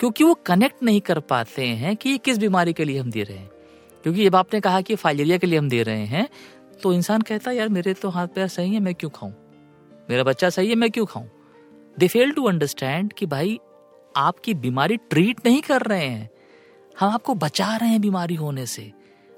[0.01, 3.23] क्योंकि वो कनेक्ट नहीं कर पाते हैं कि ये किस बीमारी के लिए हम दे
[3.23, 3.51] रहे हैं।
[4.03, 6.29] क्योंकि जब आपने कहा कि फाइलेरिया के लिए हम दे रहे हैं
[6.83, 9.33] तो इंसान कहता है, यार, मेरे तो हाथ पैर सही है, मैं क्यों खाऊं?
[10.11, 11.27] मेरा बच्चा सही है, मैं क्यों खाऊं?
[11.99, 13.61] दे फेल टू अंडरस्टैंड कि भाई,
[14.17, 16.31] आपकी बीमारी ट्रीट नहीं कर रहे हैं।
[17.01, 18.93] हम आपको बचा रहे हैं बीमारी होने से।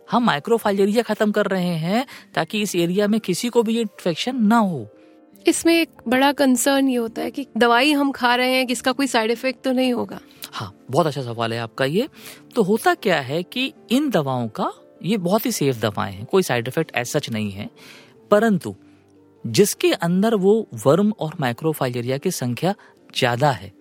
[0.09, 4.42] हम माइक्रोफाइलेरिया खत्म कर रहे हैं ताकि इस एरिया में किसी को भी ये इन्फेक्शन
[4.44, 4.86] ना हो।
[5.46, 8.92] इसमें एक बड़ा कंसर्न ये होता है कि दवाई हम खा रहे हैं कि इसका
[8.92, 10.18] कोई साइड इफ़ेक्ट तो नहीं होगा?
[10.52, 12.09] हाँ बहुत अच्छा सवाल है आपका ये।
[12.54, 14.70] तो होता क्या है कि इन दवाओं का
[15.02, 17.68] ये बहुत ही सेफ़ दवाएँ हैं कोई साइड इफ़ेक्ट एज सच नहीं है।
[18.30, 18.74] परंतु
[19.44, 20.54] जिसके अंदर वो
[20.86, 22.74] वर्म और माइक्रोफाइलेरिया की संख्या
[23.16, 23.72] ज़्यादा है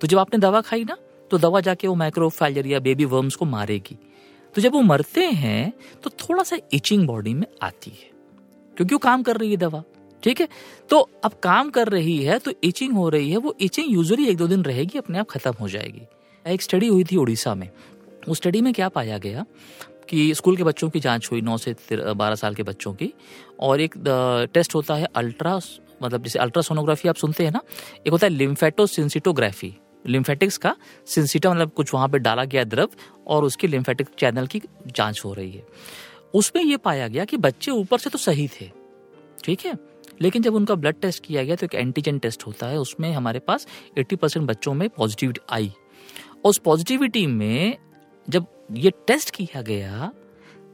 [0.00, 0.96] तो जब आपने दवा खाई ना
[1.30, 3.96] तो दवा जाके वो माइक्रोफाइलेरिया बेबी वर्म्स को मारेगी।
[4.54, 8.10] तो जब वो मरते हैं तो थोड़ा सा इचिंग बॉडी में आती है।
[8.76, 9.82] क्योंकि वो काम कर रही है दवा,
[10.22, 10.48] ठीक है?
[10.90, 14.36] तो अब काम कर रही है तो इचिंग हो रही है, वो इचिंग यूजली एक
[14.36, 16.02] दो दिन रहेगी, अपने आप खत्म हो जाएगी।
[16.44, 17.68] एक स्टडी हुई थी उड़ीसा में।
[18.28, 19.44] उस स्टडी में क्या पाया गया
[20.08, 23.12] कि स्कूल के बच्चों की जाँच हुई, नौ से बारह साल के बच्चों की,
[23.60, 23.94] और एक
[24.54, 25.60] टेस्ट होता है अल्ट्रा
[26.02, 27.60] मतलब जैसे अल्ट्रासोनोग्राफी आप सुनते हैं ना,
[28.06, 29.74] एक होता है लिम्फेटोसिंसिटोग्राफी
[30.06, 30.76] लिम्फेटिक्स का
[31.06, 32.88] सिंसिटा मतलब कुछ वहाँ पे डाला गया द्रव
[33.26, 35.66] और उसकी लिम्फेटिक चैनल की जाँच हो रही है।
[36.34, 38.70] उसमें यह पाया गया कि बच्चे ऊपर से तो सही थे,
[39.44, 39.74] ठीक है?
[40.20, 43.38] लेकिन जब उनका ब्लड टेस्ट किया गया तो एक एंटीजन टेस्ट होता है, उसमें हमारे
[43.38, 43.66] पास
[43.98, 45.72] 80 परसेंट बच्चों में पॉजिटिविटी आई।
[46.44, 47.76] और उस पॉजिटिविटी में
[48.30, 50.12] जब ये टेस्ट किया गया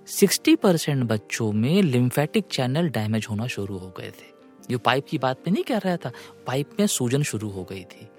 [0.09, 4.29] 60 परसेंट बच्चों में लिम्फेटिक चैनल डैमेज होना शुरू हो गए थे।
[4.71, 6.13] जो पाइप की बात में नहीं कह रहा था,
[6.47, 8.10] पाइप में सूजन शुरू हो गई थी।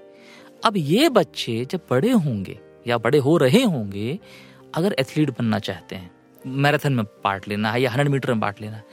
[0.64, 2.58] अब ये बच्चे जब बड़े होंगे
[2.88, 4.20] या बड़े हो रहे होंगे,
[4.76, 6.12] अगर एथलीट बनना चाहते हैं
[6.46, 8.84] मैराथन में पार्ट लेना है या हंड्रेड मीटर में पार्ट लेना है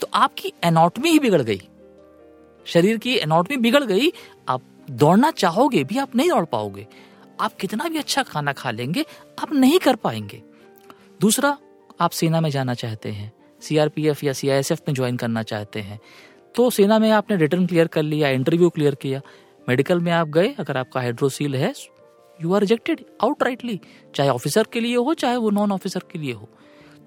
[0.00, 1.60] तो आपकी एनॉटमी ही बिगड़ गई।
[2.66, 4.12] शरीर की एनॉटमी बिगड़ गई,
[4.48, 6.86] आप दौड़ना चाहोगे भी आप नहीं दौड़ पाओगे।
[7.40, 9.04] आप कितना भी अच्छा खाना खा लेंगे,
[9.38, 10.42] आप नहीं कर पाएँगे।
[11.20, 11.56] दूसरा,
[12.00, 15.98] आप सेना में जाना चाहते हैं सीआरपीएफ या सीआईएसएफ में ज्वाइन करना चाहते हैं
[16.54, 19.20] तो सेना में आपने रिटर्न क्लियर कर लिया इंटरव्यू क्लियर किया
[19.68, 21.72] मेडिकल में आप गए, अगर आपका हाइड्रोसील है
[22.38, 23.80] you are rejected out rightly
[24.14, 26.48] चाहे ऑफिसर के लिए हो, चाहे वो नॉन ऑफिसर के लिए हो।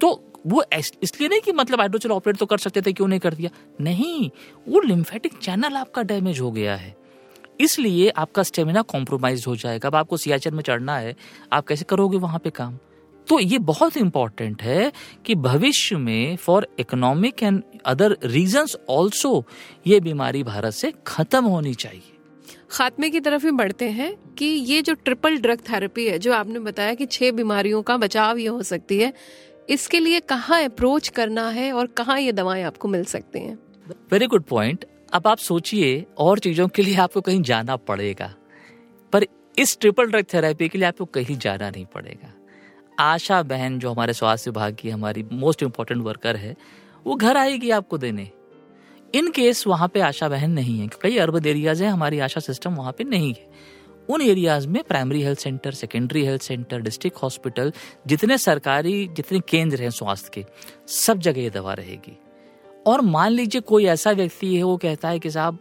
[0.02, 3.34] तो वो इसलिए नहीं कि मतलब हाइड्रोसिल ऑपरेट तो कर सकते थे, क्यों नहीं कर
[3.34, 3.50] दिया?
[3.82, 4.30] नहीं,
[4.68, 6.96] वो लिम्फेटिक चैनल आपका डैमेज हो गया है।
[7.60, 11.16] इसलिए आपका स्टेमिना कॉम्प्रोमाइज हो जाएगा। अब आपको सियाचन में चढ़ना है,
[11.54, 12.78] आप कैसे करोगे वहाँ पे काम?
[13.28, 14.92] तो ये बहुत इंपॉर्टेंट है
[15.26, 19.44] कि भविष्य में for economic and other reasons also
[19.88, 22.15] ये बीमारी भारत से खत्म होनी चाहिए।
[22.76, 26.60] खात्मे की तरफ़ ही बढ़ते हैं कि ये जो ट्रिपल ड्रग थेरेपी है, जो आपने
[26.60, 29.14] बताया कि छह बीमारियों का बचाव ये हो सकती है,
[29.70, 33.60] इसके लिए कहाँ अप्रोच करना है और कहाँ ये दवाएँ आपको मिल सकती हैं?
[34.12, 38.36] वेरी गुड पॉइंट अब आप सोचिए, और चीज़ों के लिए आपको कहीं जाना पड़ेगा।
[39.14, 39.26] पर
[39.58, 42.34] इस ट्रिपल ड्रग थेरेपी के लिए आपको कहीं जाना नहीं पड़ेगा।
[43.00, 46.56] आशा बहन, जो हमारे स्वास्थ्य विभाग की हमारी मोस्ट इम्पोर्टेंट वर्कर है,
[47.06, 48.32] वो घर आएगी आपको देने।
[49.14, 52.76] इन केस वहाँ पे आशा बहन नहीं है कई अर्बन एरियाज़ है, हमारी आशा सिस्टम
[52.76, 53.48] वहाँ पे नहीं है।
[54.10, 57.72] उन एरियाज़ में primary health centre secondary health centre district hospital
[58.08, 60.46] जितने सरकारी, जितने केंद्र हैं स्वास्थ्य के,
[60.88, 62.18] सब जगह ये दवा रहेगी।
[62.88, 65.60] और मान लीजिए कोई ऐसा व्यक्ति है, वो कहता है कि साहब,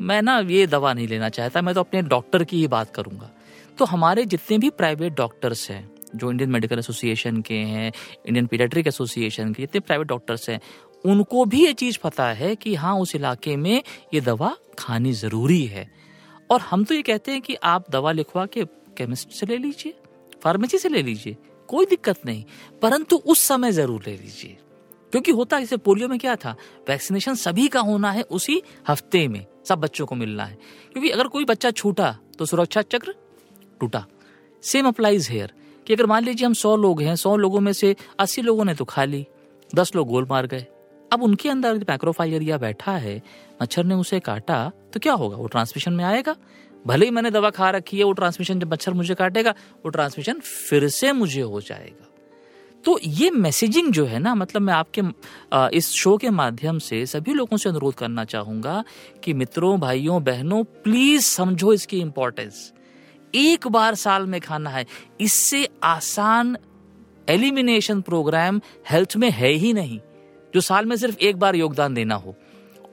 [0.00, 3.30] मैं ना ये दवा नहीं लेना चाहता, मैं तो अपने डॉक्टर की ही बात करूँगा।
[3.78, 7.92] तो हमारे जितने भी प्राइवेट डॉक्टर्स हैं, जो इंडियन मेडिकल एसोसिएशन के हैं
[8.26, 10.60] इंडियन पीडियाट्रिक एसोसिएशन के जितने प्राइवेट डॉक्टर्स हैं
[11.04, 13.82] उनको भी ये चीज़ पता है कि हाँ उस इलाके में
[14.14, 15.88] ये दवा खानी ज़रूरी है।
[16.50, 18.64] और हम तो ये कहते हैं कि आप दवा लिखवा के
[18.96, 19.94] केमिस्ट से ले लीजिए,
[20.42, 21.36] फार्मेसी से ले लीजिए,
[21.68, 22.44] कोई दिक्कत नहीं,
[22.82, 24.56] परंतु उस समय ज़रूर ले लीजिए।
[25.12, 26.54] क्योंकि होता जैसे पोलियो में क्या था,
[26.88, 30.58] वैक्सीनेशन सभी का होना है उसी हफ़्ते में, सब बच्चों को मिलना है।
[30.92, 33.14] क्योंकि अगर कोई बच्चा छूटा तो सुरक्षा चक्र
[33.80, 34.04] टूटा।
[34.64, 35.52] सेम अप्लाइज हेयर
[35.86, 38.74] कि अगर मान लीजिए हम सौ लोग हैं, सौ लोगों में से अस्सी लोगों ने
[38.74, 39.26] तो खा ली,
[39.70, 40.66] दस लोग गोल मार गए।
[41.10, 43.20] अब उनके अंदर मैक्रोफाइलेरिया बैठा है,
[43.62, 45.36] मच्छर ने उसे काटा तो क्या होगा?
[45.36, 46.36] वो ट्रांसमिशन में आएगा।
[46.86, 49.50] भले ही मैंने दवा खा रखी है, वो ट्रांसमिशन जब मच्छर मुझे काटेगा,
[49.84, 52.04] वो ट्रांसमिशन फिर से मुझे हो जाएगा।
[52.84, 55.02] तो ये मैसेजिंग जो है ना मतलब मैं आपके
[55.76, 58.82] इस शो के माध्यम से सभी लोगों से अनुरोध करना चाहूँगा
[59.24, 62.72] कि मित्रों, भाइयों, बहनों प्लीज़ समझो इसकी इंपॉर्टेंस
[63.34, 64.84] एक बार साल में खाना है,
[65.20, 66.56] इससे आसान
[67.28, 69.98] एलिमिनेशन प्रोग्राम हेल्थ में है ही नहीं।
[70.56, 72.34] जो साल में सिर्फ़ एक बार योगदान देना हो।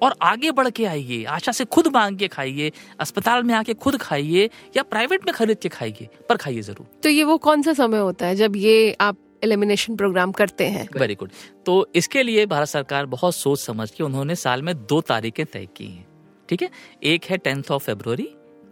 [0.01, 3.97] और आगे बढ़ के आइए आशा से खुद मांग के खाइए अस्पताल में आके खुद
[3.97, 7.74] खाइए या प्राइवेट में खरीद के खाइए पर खाइए ज़रूर। तो ये वो कौन सा
[7.76, 10.88] समय होता है जब ये आप एलिमिनेशन प्रोग्राम करते हैं?
[10.97, 11.32] वेरी गुड
[11.66, 15.68] तो इसके लिए भारत सरकार बहुत सोच समझ के उन्होंने साल में दो तारीखें तय
[15.78, 16.05] की हैं।
[16.49, 16.70] ठीक है?
[17.03, 18.28] एक है टेंथ ऑफ़ फेब्रुवरी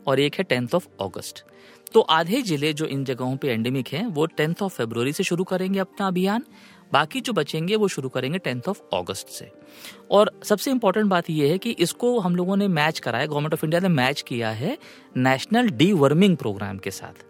[0.08, 1.44] और एक है टेंथ ऑफ़ अगस्त।
[1.94, 5.44] तो आधे ज़िले जो इन जगहों पे एंडेमिक हैं वो टेंथ ऑफ़ फेब्रुवरी से शुरू
[5.44, 6.46] करेंगे अपना अभियान।
[6.94, 9.52] बाकी जो बचेंगे वो शुरू करेंगे टेंथ ऑफ़ अगस्त से।
[10.12, 13.66] और सबसे इंपॉर्टेंट बात यह है कि इसको हम लोगों ने मैच कराया गवर्नमेंट ऑफ़
[13.66, 14.78] इंडिया ने मैच किया है
[15.18, 17.26] नेशनल डी वर्मिंग प्रोग्राम के साथ।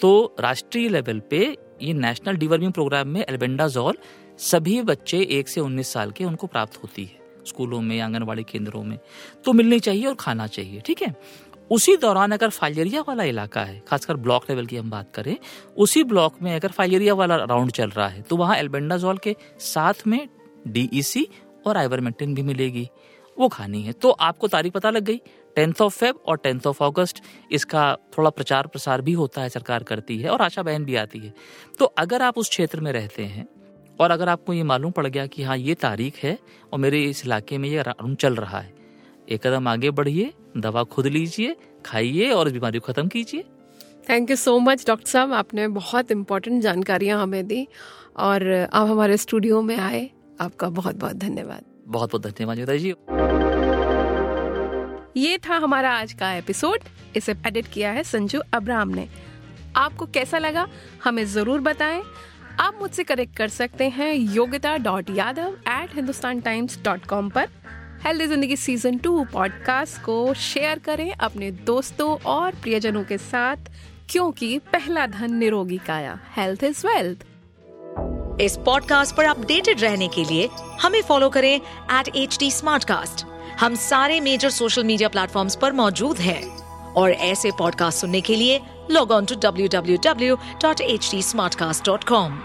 [0.00, 3.98] तो राष्ट्रीय लेवल पे ये नेशनल डी वर्मिंग प्रोग्राम में एल्बेंडाजोल
[4.38, 8.82] सभी बच्चे एक से उन्नीस साल के उनको प्राप्त होती है, स्कूलों में, आंगनबाड़ी केंद्रों
[8.84, 8.98] में।
[9.44, 11.14] तो मिलनी चाहिए और खाना चाहिए, ठीक है?
[11.70, 15.36] उसी दौरान अगर फाइलेरिया वाला इलाका है, खासकर ब्लॉक लेवल की हम बात करें,
[15.76, 20.06] उसी ब्लॉक में अगर फाइलेरिया वाला राउंड चल रहा है तो वहाँ एल्बेंडाजोल के साथ
[20.06, 20.28] में
[20.66, 22.88] डीईसी e और आइवरमेंटिन भी मिलेगी।
[23.36, 25.16] वो खानी है। तो आपको तारीख पता लग गई,
[25.56, 27.20] टेंथ ऑफ़ फेब और टेंथ ऑफ़ अगस्त।
[27.52, 31.18] इसका थोड़ा प्रचार प्रसार भी होता है, सरकार करती है और आशा बहन भी आती
[31.18, 31.32] है।
[31.78, 33.46] तो अगर आप उस क्षेत्र में रहते हैं
[33.98, 36.38] और अगर आपको ये मालूम पड़ गया कि हाँ ये तारीख है
[36.72, 38.76] और मेरे इस इलाके में ये राउंड चल रहा है
[39.28, 41.56] एक कदम आगे बढ़िए दवा खुद लीजिए
[41.86, 43.44] खाइए और इस बीमारी को खत्म कीजिए।
[44.08, 47.66] Thank you so much doctor साहब। आपने बहुत इम्पोर्टेंट जानकारियाँ हमें दी
[48.18, 50.08] और आप हमारे स्टूडियो में आए।
[50.40, 52.94] आपका बहुत बहुत धन्यवाद। बहुत बहुत धन्यवाद जी।
[55.16, 56.80] ये था हमारा आज का एपिसोड
[57.16, 59.08] इसे एडिट किया है संजू अब्राहम ने।
[59.76, 60.66] आपको कैसा लगा
[61.04, 62.02] हमें ज़रूर बताएँ।
[62.60, 67.48] आप मुझसे कनेक्ट कर सकते हैं Yogyata dot Yadav at Hindustan times dot com पर।
[68.04, 73.56] हेल्दी ज़िंदगी सीज़न टू पॉडकास्ट को शेयर करें अपने दोस्तों और प्रियजनों के साथ,
[74.10, 77.26] क्योंकि पहला धन निरोगी काया हेल्थ इज़ वेल्थ
[78.40, 80.48] इस पॉडकास्ट पर अपडेटेड रहने के लिए
[80.82, 82.50] हमें फॉलो करें एट एच डी
[83.60, 86.42] हम सारे मेजर सोशल मीडिया प्लेटफॉर्म्स पर मौजूद हैं।
[86.94, 91.22] और ऐसे पॉडकास्ट सुनने के लिए log on to W W W dot H D
[91.22, 92.40] smart cast dot com